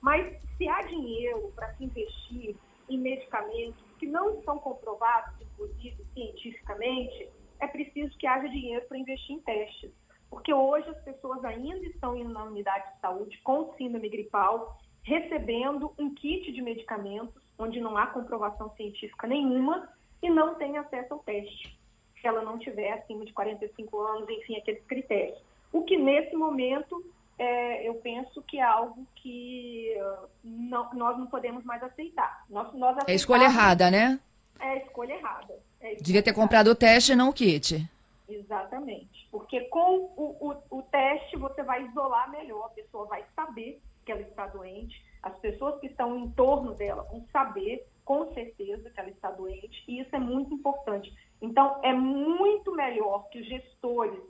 mas 0.00 0.36
se 0.56 0.68
há 0.68 0.82
dinheiro 0.82 1.52
para 1.54 1.72
se 1.74 1.84
investir 1.84 2.56
em 2.88 2.98
medicamentos 2.98 3.82
que 3.98 4.06
não 4.06 4.42
são 4.42 4.58
comprovados, 4.58 5.34
inclusive 5.40 6.04
cientificamente, 6.12 7.28
é 7.60 7.66
preciso 7.66 8.16
que 8.18 8.26
haja 8.26 8.48
dinheiro 8.48 8.84
para 8.86 8.98
investir 8.98 9.36
em 9.36 9.40
testes. 9.40 9.90
Porque 10.28 10.52
hoje 10.52 10.88
as 10.88 11.00
pessoas 11.02 11.44
ainda 11.44 11.86
estão 11.86 12.16
indo 12.16 12.30
na 12.30 12.44
unidade 12.44 12.92
de 12.92 13.00
saúde 13.00 13.38
com 13.42 13.72
síndrome 13.74 14.08
gripal, 14.08 14.78
recebendo 15.02 15.92
um 15.98 16.14
kit 16.14 16.50
de 16.52 16.60
medicamentos, 16.60 17.42
onde 17.58 17.80
não 17.80 17.96
há 17.96 18.06
comprovação 18.08 18.70
científica 18.76 19.26
nenhuma, 19.26 19.88
e 20.22 20.30
não 20.30 20.54
tem 20.54 20.76
acesso 20.78 21.14
ao 21.14 21.20
teste, 21.20 21.78
se 22.18 22.26
ela 22.26 22.42
não 22.42 22.58
tiver 22.58 22.92
acima 22.92 23.24
de 23.24 23.32
45 23.32 24.00
anos, 24.00 24.28
enfim, 24.28 24.56
aqueles 24.56 24.82
critérios. 24.86 25.38
O 25.70 25.84
que 25.84 25.96
nesse 25.96 26.34
momento 26.34 27.04
é, 27.38 27.88
eu 27.88 27.94
penso 27.96 28.42
que 28.42 28.58
é 28.58 28.62
algo 28.62 29.06
que 29.16 29.94
uh, 29.98 30.28
não, 30.42 30.92
nós 30.94 31.18
não 31.18 31.26
podemos 31.26 31.64
mais 31.64 31.82
aceitar. 31.82 32.44
Nós, 32.48 32.72
nós 32.74 32.96
é 33.06 33.14
escolha 33.14 33.44
errada, 33.44 33.90
né? 33.90 34.20
É 34.60 34.78
escolha 34.78 35.14
errada. 35.14 35.54
É 35.80 35.88
escolha 35.88 36.04
Devia 36.04 36.22
ter 36.22 36.30
errada. 36.30 36.42
comprado 36.42 36.68
o 36.68 36.74
teste 36.74 37.12
e 37.12 37.16
não 37.16 37.30
o 37.30 37.32
kit. 37.32 37.88
Exatamente. 38.28 39.28
Porque 39.30 39.60
com 39.62 40.12
o, 40.16 40.36
o, 40.70 40.78
o 40.78 40.82
teste 40.82 41.36
você 41.36 41.62
vai 41.62 41.84
isolar 41.86 42.30
melhor, 42.30 42.66
a 42.66 42.68
pessoa 42.70 43.06
vai 43.06 43.24
saber 43.34 43.80
que 44.04 44.12
ela 44.12 44.22
está 44.22 44.46
doente, 44.46 45.02
as 45.22 45.36
pessoas 45.38 45.80
que 45.80 45.86
estão 45.86 46.18
em 46.18 46.30
torno 46.30 46.74
dela 46.74 47.02
vão 47.10 47.26
saber 47.32 47.86
com 48.04 48.32
certeza 48.34 48.90
que 48.90 49.00
ela 49.00 49.08
está 49.08 49.30
doente, 49.30 49.82
e 49.88 50.00
isso 50.00 50.14
é 50.14 50.18
muito 50.18 50.52
importante. 50.54 51.12
Então, 51.40 51.80
é 51.82 51.92
muito 51.92 52.72
melhor 52.72 53.28
que 53.30 53.40
os 53.40 53.46
gestores, 53.46 54.20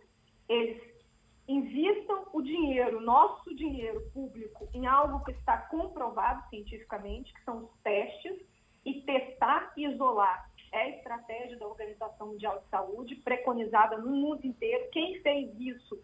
eles 0.48 0.80
invistam 1.46 2.26
o 2.32 2.42
dinheiro, 2.42 3.00
nosso 3.00 3.54
dinheiro 3.54 4.00
público, 4.12 4.68
em 4.72 4.86
algo 4.86 5.24
que 5.24 5.32
está 5.32 5.58
comprovado 5.58 6.48
cientificamente, 6.48 7.32
que 7.32 7.44
são 7.44 7.64
os 7.64 7.70
testes, 7.82 8.40
e 8.84 9.00
testar 9.02 9.72
e 9.76 9.86
isolar. 9.86 10.50
É 10.72 10.82
a 10.82 10.88
estratégia 10.90 11.56
da 11.56 11.66
Organização 11.66 12.28
Mundial 12.28 12.58
de 12.60 12.68
Saúde, 12.68 13.16
preconizada 13.16 13.96
no 13.96 14.10
mundo 14.10 14.44
inteiro. 14.44 14.90
Quem 14.90 15.20
fez 15.20 15.58
isso 15.58 15.98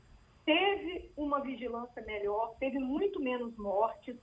teve 0.45 1.11
uma 1.17 1.41
vigilância 1.41 2.03
melhor, 2.03 2.55
teve 2.59 2.79
muito 2.79 3.21
menos 3.21 3.57
mortes, 3.57 4.17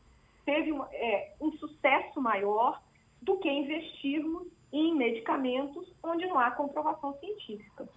teve 0.45 0.71
é, 0.91 1.35
um 1.39 1.51
sucesso 1.53 2.21
maior 2.21 2.81
do 3.21 3.37
que 3.37 3.49
investirmos 3.49 4.47
em 4.71 4.95
medicamentos 4.95 5.87
onde 6.03 6.25
não 6.25 6.39
há 6.39 6.51
comprovação 6.51 7.13
científica. 7.19 7.87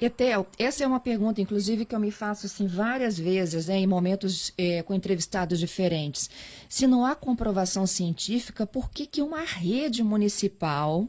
Etel, 0.00 0.46
essa 0.58 0.84
é 0.84 0.86
uma 0.86 1.00
pergunta, 1.00 1.40
inclusive, 1.40 1.84
que 1.84 1.94
eu 1.94 2.00
me 2.00 2.10
faço 2.10 2.46
assim, 2.46 2.66
várias 2.66 3.18
vezes, 3.18 3.68
né, 3.68 3.76
em 3.76 3.86
momentos 3.86 4.52
é, 4.56 4.82
com 4.82 4.94
entrevistados 4.94 5.58
diferentes. 5.58 6.28
Se 6.68 6.86
não 6.86 7.04
há 7.04 7.14
comprovação 7.14 7.86
científica, 7.86 8.66
por 8.66 8.90
que, 8.90 9.06
que 9.06 9.22
uma 9.22 9.42
rede 9.42 10.02
municipal, 10.02 11.06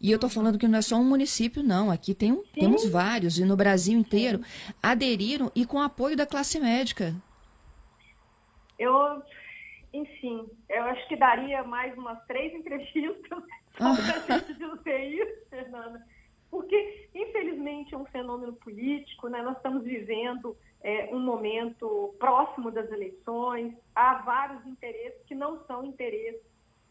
e 0.00 0.10
eu 0.10 0.16
estou 0.16 0.30
falando 0.30 0.58
que 0.58 0.68
não 0.68 0.78
é 0.78 0.82
só 0.82 0.96
um 0.96 1.04
município, 1.04 1.62
não, 1.62 1.90
aqui 1.90 2.14
tem 2.14 2.32
um, 2.32 2.42
temos 2.54 2.88
vários, 2.88 3.38
e 3.38 3.44
no 3.44 3.56
Brasil 3.56 3.98
inteiro, 3.98 4.40
aderiram 4.82 5.50
e 5.54 5.66
com 5.66 5.80
apoio 5.80 6.16
da 6.16 6.26
classe 6.26 6.58
médica? 6.58 7.14
Eu 8.78 9.22
enfim, 9.92 10.48
eu 10.68 10.82
acho 10.84 11.08
que 11.08 11.16
daria 11.16 11.64
mais 11.64 11.96
umas 11.98 12.24
três 12.26 12.54
entrevistas 12.54 13.42
para 13.76 13.90
a 13.90 14.38
gente 14.38 14.54
dizer 14.54 15.04
isso, 15.04 15.48
Fernanda. 15.50 16.06
Porque, 16.50 17.08
infelizmente, 17.14 17.94
é 17.94 17.98
um 17.98 18.06
fenômeno 18.06 18.52
político, 18.54 19.28
né? 19.28 19.40
nós 19.40 19.56
estamos 19.56 19.84
vivendo 19.84 20.56
é, 20.82 21.08
um 21.14 21.20
momento 21.20 22.14
próximo 22.18 22.70
das 22.70 22.90
eleições, 22.90 23.74
há 23.94 24.14
vários 24.22 24.66
interesses 24.66 25.22
que 25.26 25.34
não 25.34 25.64
são 25.66 25.84
interesses 25.84 26.42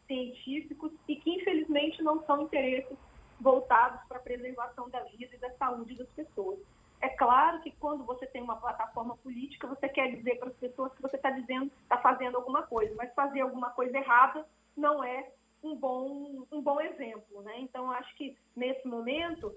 científicos 0.08 0.92
e 1.08 1.16
que, 1.18 1.30
infelizmente, 1.30 2.02
não 2.02 2.24
são 2.26 2.42
interesses 2.42 2.98
voltados 3.40 4.02
para 4.08 4.18
a 4.18 4.22
preservação 4.22 4.90
da 4.90 5.02
vida 5.04 5.36
e 5.36 5.40
da 5.40 5.52
saúde 5.52 5.96
das 5.96 6.10
pessoas. 6.10 6.60
É 7.02 7.10
claro 7.10 7.62
que 7.62 7.72
quando 7.72 8.04
você 8.04 8.26
tem 8.28 8.42
uma 8.42 8.58
plataforma 8.58 9.16
política, 9.18 9.68
você 9.68 9.88
quer 9.88 10.16
dizer 10.16 10.38
para 10.38 10.50
as 10.50 10.56
pessoas 10.56 10.94
que 10.94 11.02
você 11.02 11.16
está 11.16 11.32
dizendo, 11.32 11.72
está 11.84 11.98
fazendo 11.98 12.36
alguma 12.36 12.64
coisa, 12.64 12.94
mas 12.96 13.14
fazer 13.14 13.42
alguma 13.42 13.70
coisa 13.70 13.98
errada 13.98 14.46
não 14.76 15.04
é 15.04 15.32
um 15.64 15.76
bom, 15.76 16.46
um 16.52 16.62
bom 16.62 16.80
exemplo. 16.82 17.42
Né? 17.42 17.60
Então, 17.60 17.92
acho 17.92 18.16
que 18.16 18.36
nesse 18.56 18.88
momento, 18.88 19.54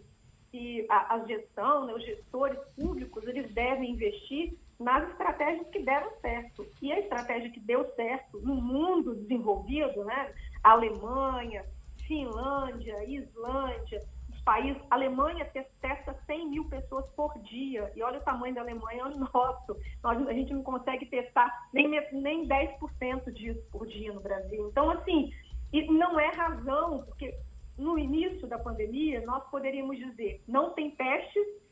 que 0.50 0.86
a, 0.88 1.14
a 1.14 1.24
gestão, 1.24 1.86
né, 1.86 1.94
os 1.94 2.04
gestores 2.04 2.58
públicos, 2.74 3.26
eles 3.26 3.52
devem 3.54 3.92
investir 3.92 4.54
nas 4.78 5.08
estratégias 5.10 5.66
que 5.68 5.82
deram 5.82 6.10
certo. 6.20 6.66
E 6.80 6.92
a 6.92 7.00
estratégia 7.00 7.50
que 7.50 7.60
deu 7.60 7.90
certo 7.94 8.38
no 8.40 8.56
mundo 8.56 9.14
desenvolvido, 9.14 10.04
né, 10.04 10.32
Alemanha, 10.62 11.64
Finlândia, 12.06 13.02
Islândia, 13.04 14.00
os 14.28 14.40
países, 14.42 14.82
Alemanha 14.90 15.50
testa 15.80 16.14
100 16.26 16.50
mil 16.50 16.68
pessoas 16.68 17.08
por 17.10 17.32
dia, 17.38 17.90
e 17.94 18.02
olha 18.02 18.18
o 18.18 18.22
tamanho 18.22 18.54
da 18.54 18.60
Alemanha, 18.60 19.02
é 19.02 19.04
o 19.06 19.18
nosso. 19.18 19.76
Nós, 20.02 20.28
a 20.28 20.32
gente 20.32 20.52
não 20.52 20.62
consegue 20.62 21.06
testar 21.06 21.68
nem, 21.72 21.88
nem 22.12 22.46
10% 22.46 23.32
disso 23.32 23.62
por 23.70 23.86
dia 23.86 24.12
no 24.12 24.20
Brasil. 24.20 24.68
Então, 24.68 24.90
assim, 24.90 25.32
e 25.72 25.86
não 25.90 26.18
é 26.20 26.28
razão, 26.28 27.04
porque 27.04 27.34
no 27.78 27.98
início 27.98 28.46
da 28.46 28.58
pandemia, 28.58 29.22
nós 29.22 29.48
poderíamos 29.50 29.96
dizer, 29.96 30.42
não 30.46 30.70
tem 30.70 30.90
testes 30.90 31.62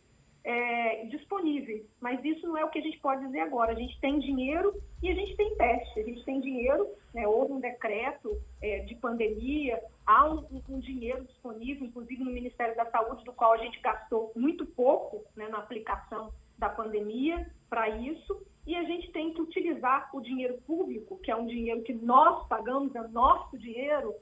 é, 0.43 1.05
disponíveis, 1.07 1.85
mas 2.01 2.25
isso 2.25 2.47
não 2.47 2.57
é 2.57 2.65
o 2.65 2.71
que 2.71 2.79
a 2.79 2.83
gente 2.83 2.99
pode 3.01 3.25
dizer 3.27 3.41
agora. 3.41 3.73
A 3.73 3.75
gente 3.75 3.99
tem 4.01 4.19
dinheiro 4.19 4.75
e 5.03 5.11
a 5.11 5.15
gente 5.15 5.37
tem 5.37 5.55
teste. 5.57 6.01
A 6.01 6.03
gente 6.03 6.25
tem 6.25 6.41
dinheiro, 6.41 6.89
né, 7.13 7.27
houve 7.27 7.53
um 7.53 7.61
decreto 7.61 8.41
é, 8.63 8.81
de 8.81 8.95
pandemia, 8.97 9.81
há 10.07 10.31
um, 10.31 10.47
um, 10.69 10.79
dinheiro 10.79 11.25
disponível, 11.25 11.87
inclusive 11.87 12.25
no 12.25 12.31
Ministério 12.31 12.75
da 12.75 12.87
Saúde, 12.91 13.25
do 13.25 13.33
qual 13.33 13.53
a 13.53 13.59
gente 13.59 13.81
gastou 13.81 14.33
muito 14.35 14.65
pouco 14.65 15.25
né, 15.37 15.49
na 15.49 15.59
aplicação 15.59 16.33
da 16.57 16.69
pandemia 16.69 17.47
para 17.69 17.89
isso, 17.89 18.43
e 18.71 18.77
a 18.77 18.85
gente 18.85 19.11
tem 19.11 19.35
que 19.35 19.43
utilizar 19.43 20.09
o 20.15 20.21
dinheiro 20.21 20.57
público, 20.65 21.19
que 21.19 21.29
é 21.29 21.35
um 21.35 21.47
dinheiro 21.47 21.83
que 21.83 21.93
nós 21.93 22.47
pagamos, 22.47 22.95
é 22.95 23.03
nosso 23.09 23.59
dinheiro, 23.59 24.15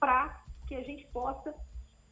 para 0.00 0.42
que 0.66 0.74
a 0.74 0.82
gente 0.82 1.06
possa 1.12 1.54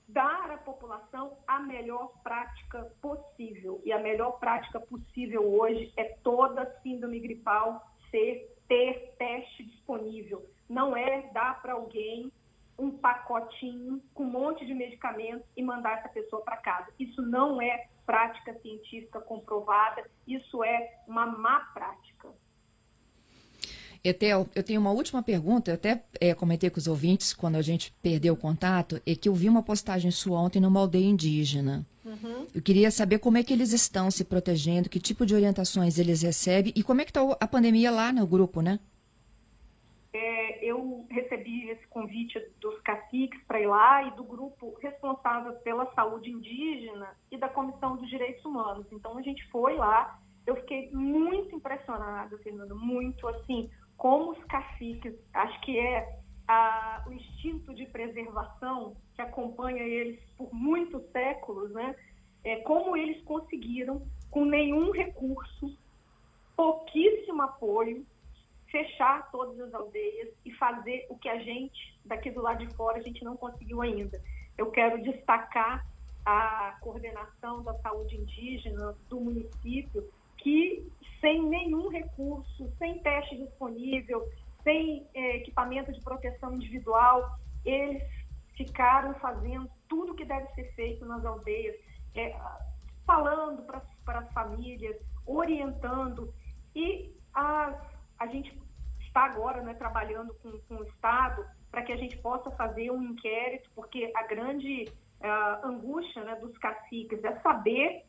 dar 0.07 0.53
à 0.53 0.57
população 0.59 1.37
a 1.49 1.59
melhor 1.59 2.13
prática 2.23 2.89
possível. 3.03 3.83
E 3.85 3.93
a 3.93 3.99
melhor 3.99 4.39
prática 4.39 4.79
possível 4.79 5.43
hoje 5.53 5.93
é 5.97 6.05
toda 6.23 6.79
síndrome 6.81 7.19
gripal 7.19 7.85
ser, 8.09 8.57
ter 8.69 9.17
teste 9.19 9.65
disponível. 9.65 10.47
Não 10.69 10.97
é 10.97 11.23
dar 11.33 11.61
para 11.61 11.73
alguém 11.73 12.31
um 12.79 12.93
pacotinho 12.93 14.01
com 14.15 14.23
um 14.23 14.31
monte 14.31 14.65
de 14.65 14.75
medicamentos 14.75 15.45
e 15.57 15.63
mandar 15.63 15.99
essa 15.99 16.09
pessoa 16.09 16.43
para 16.43 16.57
casa. 16.59 16.93
Isso 17.01 17.21
não 17.21 17.61
é 17.61 17.89
prática 18.11 18.59
científica 18.61 19.21
comprovada, 19.21 20.03
isso 20.27 20.65
é 20.65 20.99
uma 21.07 21.27
má 21.27 21.61
prática. 21.73 22.29
Etel, 24.03 24.49
eu 24.53 24.65
tenho 24.65 24.81
uma 24.81 24.91
última 24.91 25.23
pergunta, 25.23 25.71
eu 25.71 25.77
até 25.77 26.03
é, 26.21 26.35
comentei 26.35 26.69
com 26.71 26.79
os 26.79 26.89
ouvintes 26.89 27.33
quando 27.33 27.55
a 27.55 27.63
gente 27.63 27.95
perdeu 28.03 28.35
o 28.35 28.37
contato, 28.37 29.01
é 29.07 29.15
que 29.15 29.29
eu 29.29 29.35
vi 29.35 29.49
uma 29.49 29.63
postagem 29.63 30.11
sua 30.11 30.41
ontem 30.41 30.59
numa 30.59 30.81
aldeia 30.81 31.05
indígena. 31.05 31.87
Uhum. 32.05 32.47
Eu 32.53 32.61
queria 32.61 32.91
saber 32.91 33.21
como 33.21 33.39
é 33.39 33.45
que 33.45 33.53
eles 33.53 33.73
estão 33.73 34.11
se 34.11 34.25
protegendo, 34.25 34.89
que 34.89 34.99
tipo 34.99 35.25
de 35.25 35.35
orientações 35.35 35.97
eles 35.97 36.23
recebem 36.23 36.73
e 36.75 36.83
como 36.83 37.03
é 37.03 37.05
que 37.05 37.11
está 37.11 37.21
a 37.39 37.47
pandemia 37.47 37.93
lá 37.93 38.13
no 38.13 38.27
grupo, 38.27 38.61
né? 38.61 38.81
É, 40.13 40.65
eu 40.65 41.07
recebi 41.09 41.71
esse 41.71 41.87
convite 41.87 42.39
dos 42.61 42.81
caciques 42.81 43.41
para 43.45 43.61
ir 43.61 43.67
lá 43.67 44.03
e 44.03 44.11
do 44.13 44.25
grupo 44.25 44.77
responsável 44.83 45.53
pela 45.61 45.93
saúde 45.95 46.31
indígena 46.31 47.17
e 47.31 47.37
da 47.37 47.49
Comissão 47.49 47.97
dos 47.97 48.09
Direitos 48.09 48.45
Humanos. 48.45 48.87
Então 48.91 49.17
a 49.17 49.23
gente 49.23 49.47
foi 49.51 49.77
lá, 49.77 50.19
eu 50.47 50.57
fiquei 50.57 50.91
muito 50.91 51.55
impressionada, 51.55 52.37
Fernando, 52.39 52.75
muito 52.75 53.29
assim, 53.29 53.71
como 53.97 54.33
os 54.33 54.45
caciques, 54.45 55.15
acho 55.33 55.61
que 55.61 55.79
é 55.79 56.19
a, 56.49 57.05
o 57.07 57.13
instinto 57.13 57.73
de 57.73 57.87
preservação 57.87 58.97
que 59.15 59.23
acompanha 59.23 59.85
eles 59.85 60.19
por 60.37 60.53
muitos 60.53 61.09
séculos, 61.13 61.71
né? 61.71 61.95
É, 62.43 62.57
como 62.63 62.97
eles 62.97 63.23
conseguiram, 63.23 64.03
com 64.29 64.45
nenhum 64.45 64.91
recurso, 64.91 65.79
pouquíssimo 66.57 67.43
apoio, 67.43 68.05
fechar 68.71 69.31
todas 69.31 69.59
as 69.61 69.75
aldeias 69.75 70.29
e 70.45 70.53
fazer 70.53 71.07
o 71.11 71.19
que 71.19 71.29
a 71.29 71.39
gente, 71.39 71.99
daqui 72.05 72.31
do 72.31 72.41
lado 72.41 72.65
de 72.65 72.75
fora, 72.75 72.99
a 72.99 73.03
gente 73.03 73.25
não 73.25 73.37
conseguiu 73.37 73.83
ainda. 73.83 74.21
Eu 74.57 74.71
quero 74.71 75.03
destacar 75.03 75.85
a 76.25 76.77
coordenação 76.81 77.63
da 77.63 77.75
saúde 77.81 78.17
indígena 78.17 78.95
do 79.09 79.21
município, 79.21 80.09
que 80.39 80.87
sem 81.21 81.43
nenhum 81.43 81.89
recurso, 81.89 82.71
sem 82.79 82.99
teste 83.01 83.37
disponível, 83.37 84.27
sem 84.63 85.07
é, 85.15 85.37
equipamento 85.37 85.93
de 85.93 86.01
proteção 86.01 86.55
individual, 86.55 87.39
eles 87.65 88.03
ficaram 88.57 89.15
fazendo 89.15 89.71
tudo 89.89 90.15
que 90.15 90.25
deve 90.25 90.47
ser 90.55 90.73
feito 90.75 91.05
nas 91.05 91.25
aldeias, 91.25 91.77
é, 92.15 92.39
falando 93.07 93.63
para 93.63 94.19
as 94.19 94.33
famílias, 94.33 94.97
orientando. 95.27 96.33
E 96.75 97.13
a, 97.35 97.75
a 98.21 98.27
gente 98.27 98.57
está 99.01 99.25
agora 99.25 99.63
né, 99.63 99.75
trabalhando 99.75 100.35
com, 100.35 100.53
com 100.69 100.77
o 100.77 100.85
Estado 100.85 101.45
para 101.71 101.83
que 101.83 101.93
a 101.93 101.97
gente 101.97 102.17
possa 102.19 102.51
fazer 102.53 102.91
um 102.91 103.03
inquérito, 103.03 103.71
porque 103.75 104.13
a 104.15 104.23
grande 104.25 104.85
uh, 105.21 105.67
angústia 105.67 106.23
né, 106.23 106.37
dos 106.37 106.57
caciques 106.59 107.25
é 107.25 107.41
saber 107.41 108.05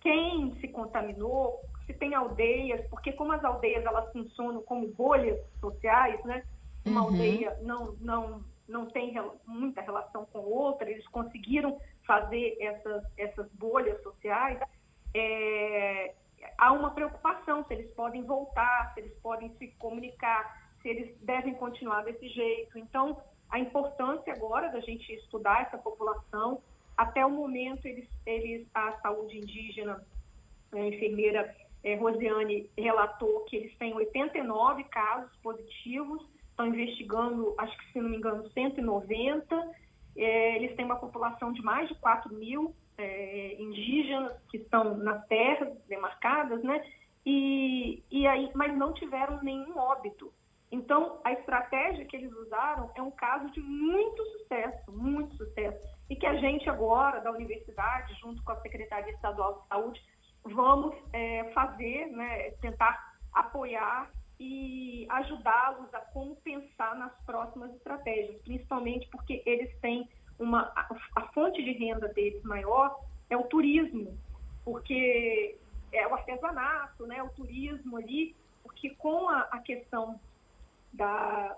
quem 0.00 0.54
se 0.60 0.68
contaminou, 0.68 1.60
se 1.86 1.94
tem 1.94 2.14
aldeias, 2.14 2.86
porque 2.88 3.12
como 3.12 3.32
as 3.32 3.44
aldeias 3.44 3.84
elas 3.84 4.10
funcionam 4.12 4.62
como 4.62 4.86
bolhas 4.88 5.38
sociais, 5.60 6.22
né? 6.24 6.44
Uma 6.84 7.02
uhum. 7.02 7.06
aldeia 7.08 7.58
não, 7.62 7.96
não, 8.00 8.44
não 8.68 8.86
tem 8.86 9.14
muita 9.46 9.80
relação 9.80 10.24
com 10.26 10.38
outra, 10.38 10.88
eles 10.88 11.06
conseguiram 11.08 11.76
fazer 12.06 12.56
essas, 12.60 13.04
essas 13.16 13.50
bolhas 13.54 14.00
sociais. 14.02 14.60
É, 15.12 16.14
há 16.58 16.72
uma 16.72 16.90
preocupação 16.90 17.64
se 17.64 17.74
eles 17.74 17.90
podem 17.94 18.22
voltar, 18.22 18.92
se 18.94 19.00
eles 19.00 19.14
podem 19.20 19.50
se 19.56 19.68
comunicar, 19.78 20.70
se 20.82 20.88
eles 20.88 21.16
devem 21.20 21.54
continuar 21.54 22.04
desse 22.04 22.28
jeito. 22.28 22.78
Então, 22.78 23.20
a 23.50 23.58
importância 23.58 24.32
agora 24.32 24.68
da 24.70 24.80
gente 24.80 25.12
estudar 25.12 25.62
essa 25.62 25.78
população, 25.78 26.60
até 26.96 27.24
o 27.24 27.30
momento 27.30 27.86
eles, 27.86 28.08
eles 28.24 28.66
a 28.74 28.92
saúde 29.00 29.38
indígena, 29.38 30.04
a 30.72 30.78
enfermeira 30.78 31.54
é, 31.84 31.94
Rosiane 31.94 32.68
relatou 32.76 33.44
que 33.44 33.56
eles 33.56 33.76
têm 33.78 33.94
89 33.94 34.84
casos 34.84 35.30
positivos, 35.42 36.22
estão 36.50 36.66
investigando, 36.66 37.54
acho 37.58 37.76
que 37.78 37.92
se 37.92 38.00
não 38.00 38.08
me 38.08 38.16
engano, 38.16 38.48
190. 38.50 39.74
É, 40.16 40.56
eles 40.56 40.74
têm 40.74 40.84
uma 40.84 40.96
população 40.96 41.52
de 41.52 41.62
mais 41.62 41.88
de 41.88 41.94
4 41.96 42.34
mil 42.34 42.74
é, 42.98 43.56
indígenas 43.60 44.32
que 44.50 44.58
estão 44.58 44.96
nas 44.96 45.26
terras 45.26 45.76
demarcadas, 45.86 46.62
né? 46.62 46.84
E, 47.24 48.02
e 48.10 48.26
aí, 48.26 48.50
mas 48.54 48.76
não 48.76 48.92
tiveram 48.92 49.42
nenhum 49.42 49.76
óbito. 49.76 50.32
Então, 50.70 51.20
a 51.24 51.32
estratégia 51.32 52.04
que 52.04 52.16
eles 52.16 52.32
usaram 52.32 52.90
é 52.94 53.02
um 53.02 53.10
caso 53.10 53.50
de 53.52 53.60
muito 53.60 54.22
sucesso, 54.32 54.92
muito 54.92 55.36
sucesso. 55.36 55.78
E 56.10 56.16
que 56.16 56.26
a 56.26 56.34
gente 56.36 56.68
agora, 56.68 57.20
da 57.20 57.30
universidade, 57.30 58.14
junto 58.20 58.42
com 58.42 58.52
a 58.52 58.60
Secretaria 58.60 59.12
Estadual 59.12 59.60
de 59.60 59.68
Saúde, 59.68 60.02
vamos 60.44 60.94
é, 61.12 61.50
fazer, 61.52 62.06
né, 62.06 62.50
tentar 62.60 63.14
apoiar 63.32 64.10
e 64.38 65.06
ajudá-los 65.10 65.92
a 65.94 66.00
como 66.00 66.36
pensar 66.36 66.94
nas 66.96 67.12
próximas 67.24 67.74
estratégias, 67.74 68.40
principalmente 68.42 69.08
porque 69.10 69.42
eles 69.46 69.74
têm 69.80 70.08
uma 70.38 70.72
a, 70.74 70.88
a, 71.16 71.22
fonte 71.32 71.62
de 71.62 71.72
renda 71.72 72.08
deles 72.08 72.42
maior 72.42 72.98
é 73.30 73.36
o 73.36 73.44
turismo, 73.44 74.16
porque 74.64 75.56
é 75.92 76.06
o 76.06 76.14
artesanato, 76.14 77.06
né, 77.06 77.22
o 77.22 77.28
turismo 77.30 77.96
ali, 77.96 78.34
porque 78.62 78.90
com 78.90 79.28
a, 79.28 79.40
a 79.50 79.58
questão 79.58 80.20
da, 80.92 81.56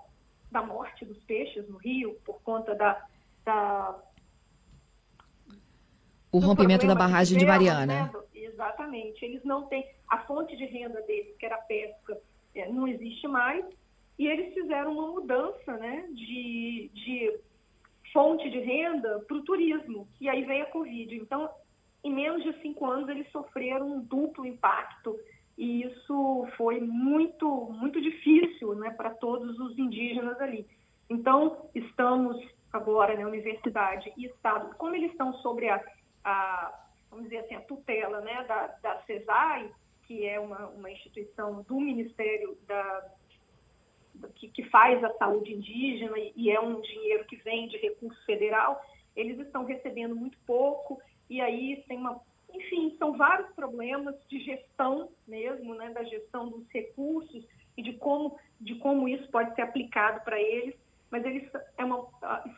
da 0.51 0.63
morte 0.63 1.05
dos 1.05 1.19
peixes 1.25 1.69
no 1.69 1.79
rio 1.79 2.19
por 2.25 2.41
conta 2.43 2.75
da, 2.75 3.05
da 3.45 3.99
o 6.31 6.39
rompimento 6.39 6.87
da 6.87 6.95
barragem 6.95 7.35
de, 7.35 7.45
de 7.45 7.47
Mariana. 7.47 7.87
Né? 7.87 8.13
Exatamente. 8.35 9.25
Eles 9.25 9.43
não 9.45 9.67
têm. 9.67 9.89
A 10.09 10.19
fonte 10.19 10.57
de 10.57 10.65
renda 10.65 11.01
deles, 11.03 11.37
que 11.39 11.47
era 11.47 11.57
a 11.57 11.63
pesca, 11.63 12.21
é, 12.55 12.69
não 12.71 12.87
existe 12.87 13.27
mais. 13.29 13.65
E 14.19 14.27
eles 14.27 14.53
fizeram 14.53 14.93
uma 14.93 15.13
mudança 15.13 15.77
né, 15.77 16.07
de, 16.13 16.91
de 16.93 17.41
fonte 18.19 18.51
de 18.51 18.59
renda 18.59 19.21
para 19.29 19.37
o 19.37 19.45
turismo. 19.45 20.09
E 20.21 20.29
aí 20.29 20.43
veio 20.43 20.65
a 20.65 20.71
Covid. 20.71 21.15
Então, 21.15 21.49
em 22.03 22.13
menos 22.13 22.43
de 22.43 22.53
cinco 22.61 22.85
anos, 22.85 23.09
eles 23.09 23.31
sofreram 23.31 23.87
um 23.87 24.01
duplo 24.01 24.45
impacto. 24.45 25.17
E 25.57 25.85
isso 25.85 26.49
foi 26.57 26.81
muito, 26.81 27.49
muito 27.71 28.01
difícil 28.01 28.75
né, 28.75 28.91
para 28.91 29.11
todos 29.11 29.57
os 29.61 29.79
indígenas 29.79 30.41
ali. 30.41 30.67
Então, 31.09 31.71
estamos 31.73 32.37
agora 32.73 33.17
na 33.17 33.29
universidade 33.29 34.13
e 34.17 34.27
Estado, 34.27 34.75
como 34.77 34.97
eles 34.97 35.13
estão 35.13 35.33
sobre 35.35 35.69
a, 35.69 35.81
a 36.25 36.75
vamos 37.11 37.27
dizer 37.27 37.39
assim, 37.39 37.55
a 37.55 37.61
tutela 37.61 38.21
né, 38.21 38.45
da, 38.49 38.67
da 38.83 39.01
CESAI, 39.03 39.71
que 40.09 40.27
é 40.27 40.41
uma, 40.41 40.67
uma 40.71 40.91
instituição 40.91 41.63
do 41.63 41.79
Ministério 41.79 42.59
da, 42.67 43.13
que, 44.35 44.49
que, 44.49 44.65
faz 44.65 45.03
a 45.03 45.13
saúde 45.15 45.55
indígena 45.55 46.15
e, 46.37 46.51
é 46.51 46.61
um 46.61 46.81
dinheiro 46.81 47.25
que 47.27 47.37
vem 47.37 47.69
de 47.69 47.77
recurso 47.79 48.25
federal, 48.25 48.81
eles 49.15 49.39
estão 49.39 49.65
recebendo 49.65 50.15
muito 50.15 50.39
pouco 50.47 51.01
e 51.29 51.41
aí 51.41 51.83
tem 51.87 51.99
uma, 51.99 52.21
enfim, 52.53 52.95
são 52.99 53.17
vários 53.17 53.51
problemas 53.55 54.15
de 54.29 54.41
gestão 54.41 55.11
mesmo, 55.27 55.75
né, 55.75 55.91
da 55.91 56.03
gestão 56.05 56.49
dos 56.49 56.69
recursos 56.71 57.45
e 57.77 57.83
de 57.83 57.93
como, 57.95 58.39
de 58.61 58.75
como 58.77 59.09
isso 59.09 59.29
pode 59.31 59.55
ser 59.55 59.63
aplicado 59.63 60.21
para 60.25 60.41
eles, 60.41 60.75
mas 61.11 61.25
eles 61.25 61.49
é 61.77 61.85
uma, 61.85 62.07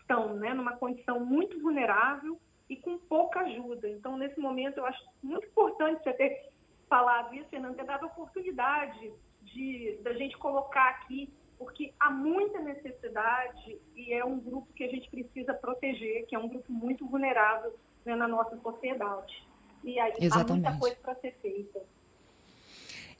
estão 0.00 0.34
né, 0.34 0.54
numa 0.54 0.76
condição 0.76 1.24
muito 1.24 1.60
vulnerável 1.60 2.40
e 2.68 2.76
com 2.76 2.98
pouca 2.98 3.40
ajuda. 3.40 3.88
Então, 3.88 4.16
nesse 4.16 4.38
momento, 4.38 4.78
eu 4.78 4.86
acho 4.86 5.04
muito 5.22 5.46
importante 5.46 6.02
você 6.02 6.12
ter 6.12 6.50
falado 6.88 7.34
isso, 7.34 7.48
Fernando, 7.50 7.76
ter 7.76 7.84
dado 7.84 8.04
a 8.04 8.08
oportunidade 8.08 9.12
de 9.42 9.98
da 10.02 10.12
gente 10.12 10.36
colocar 10.38 10.88
aqui, 10.90 11.32
porque 11.60 11.92
há 12.00 12.08
muita 12.10 12.58
necessidade 12.58 13.78
e 13.94 14.14
é 14.14 14.24
um 14.24 14.40
grupo 14.40 14.72
que 14.72 14.82
a 14.82 14.88
gente 14.88 15.10
precisa 15.10 15.52
proteger, 15.52 16.26
que 16.26 16.34
é 16.34 16.38
um 16.38 16.48
grupo 16.48 16.72
muito 16.72 17.06
vulnerável 17.06 17.78
né, 18.02 18.16
na 18.16 18.26
nossa 18.26 18.56
sociedade. 18.62 19.46
E 19.84 20.00
aí 20.00 20.14
Exatamente. 20.18 20.66
há 20.66 20.70
muita 20.70 20.80
coisa 20.80 20.96
para 21.02 21.14
ser 21.16 21.36
feita. 21.42 21.82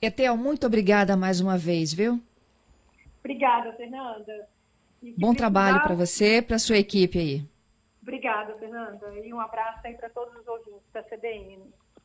Etel, 0.01 0.39
muito 0.39 0.67
obrigada 0.67 1.19
mais 1.19 1.43
uma 1.43 1.59
vez, 1.59 1.93
viu? 1.93 2.19
Obrigada, 3.19 3.75
Fernanda. 3.75 4.49
Bom 5.19 5.35
trabalho 5.35 5.83
para 5.83 5.95
você 5.95 6.39
e 6.39 6.43
para 6.43 6.59
sua 6.59 6.79
equipe 6.79 7.19
aí. 7.19 7.45
Obrigada, 8.01 8.55
Fernanda. 8.55 9.19
E 9.19 9.35
um 9.35 9.41
abraço 9.41 9.87
aí 9.87 9.93
para 9.93 10.09
todos 10.09 10.35
os 10.35 10.49
ouvintes 10.49 10.91
da 10.95 11.03
CBN. 11.03 11.63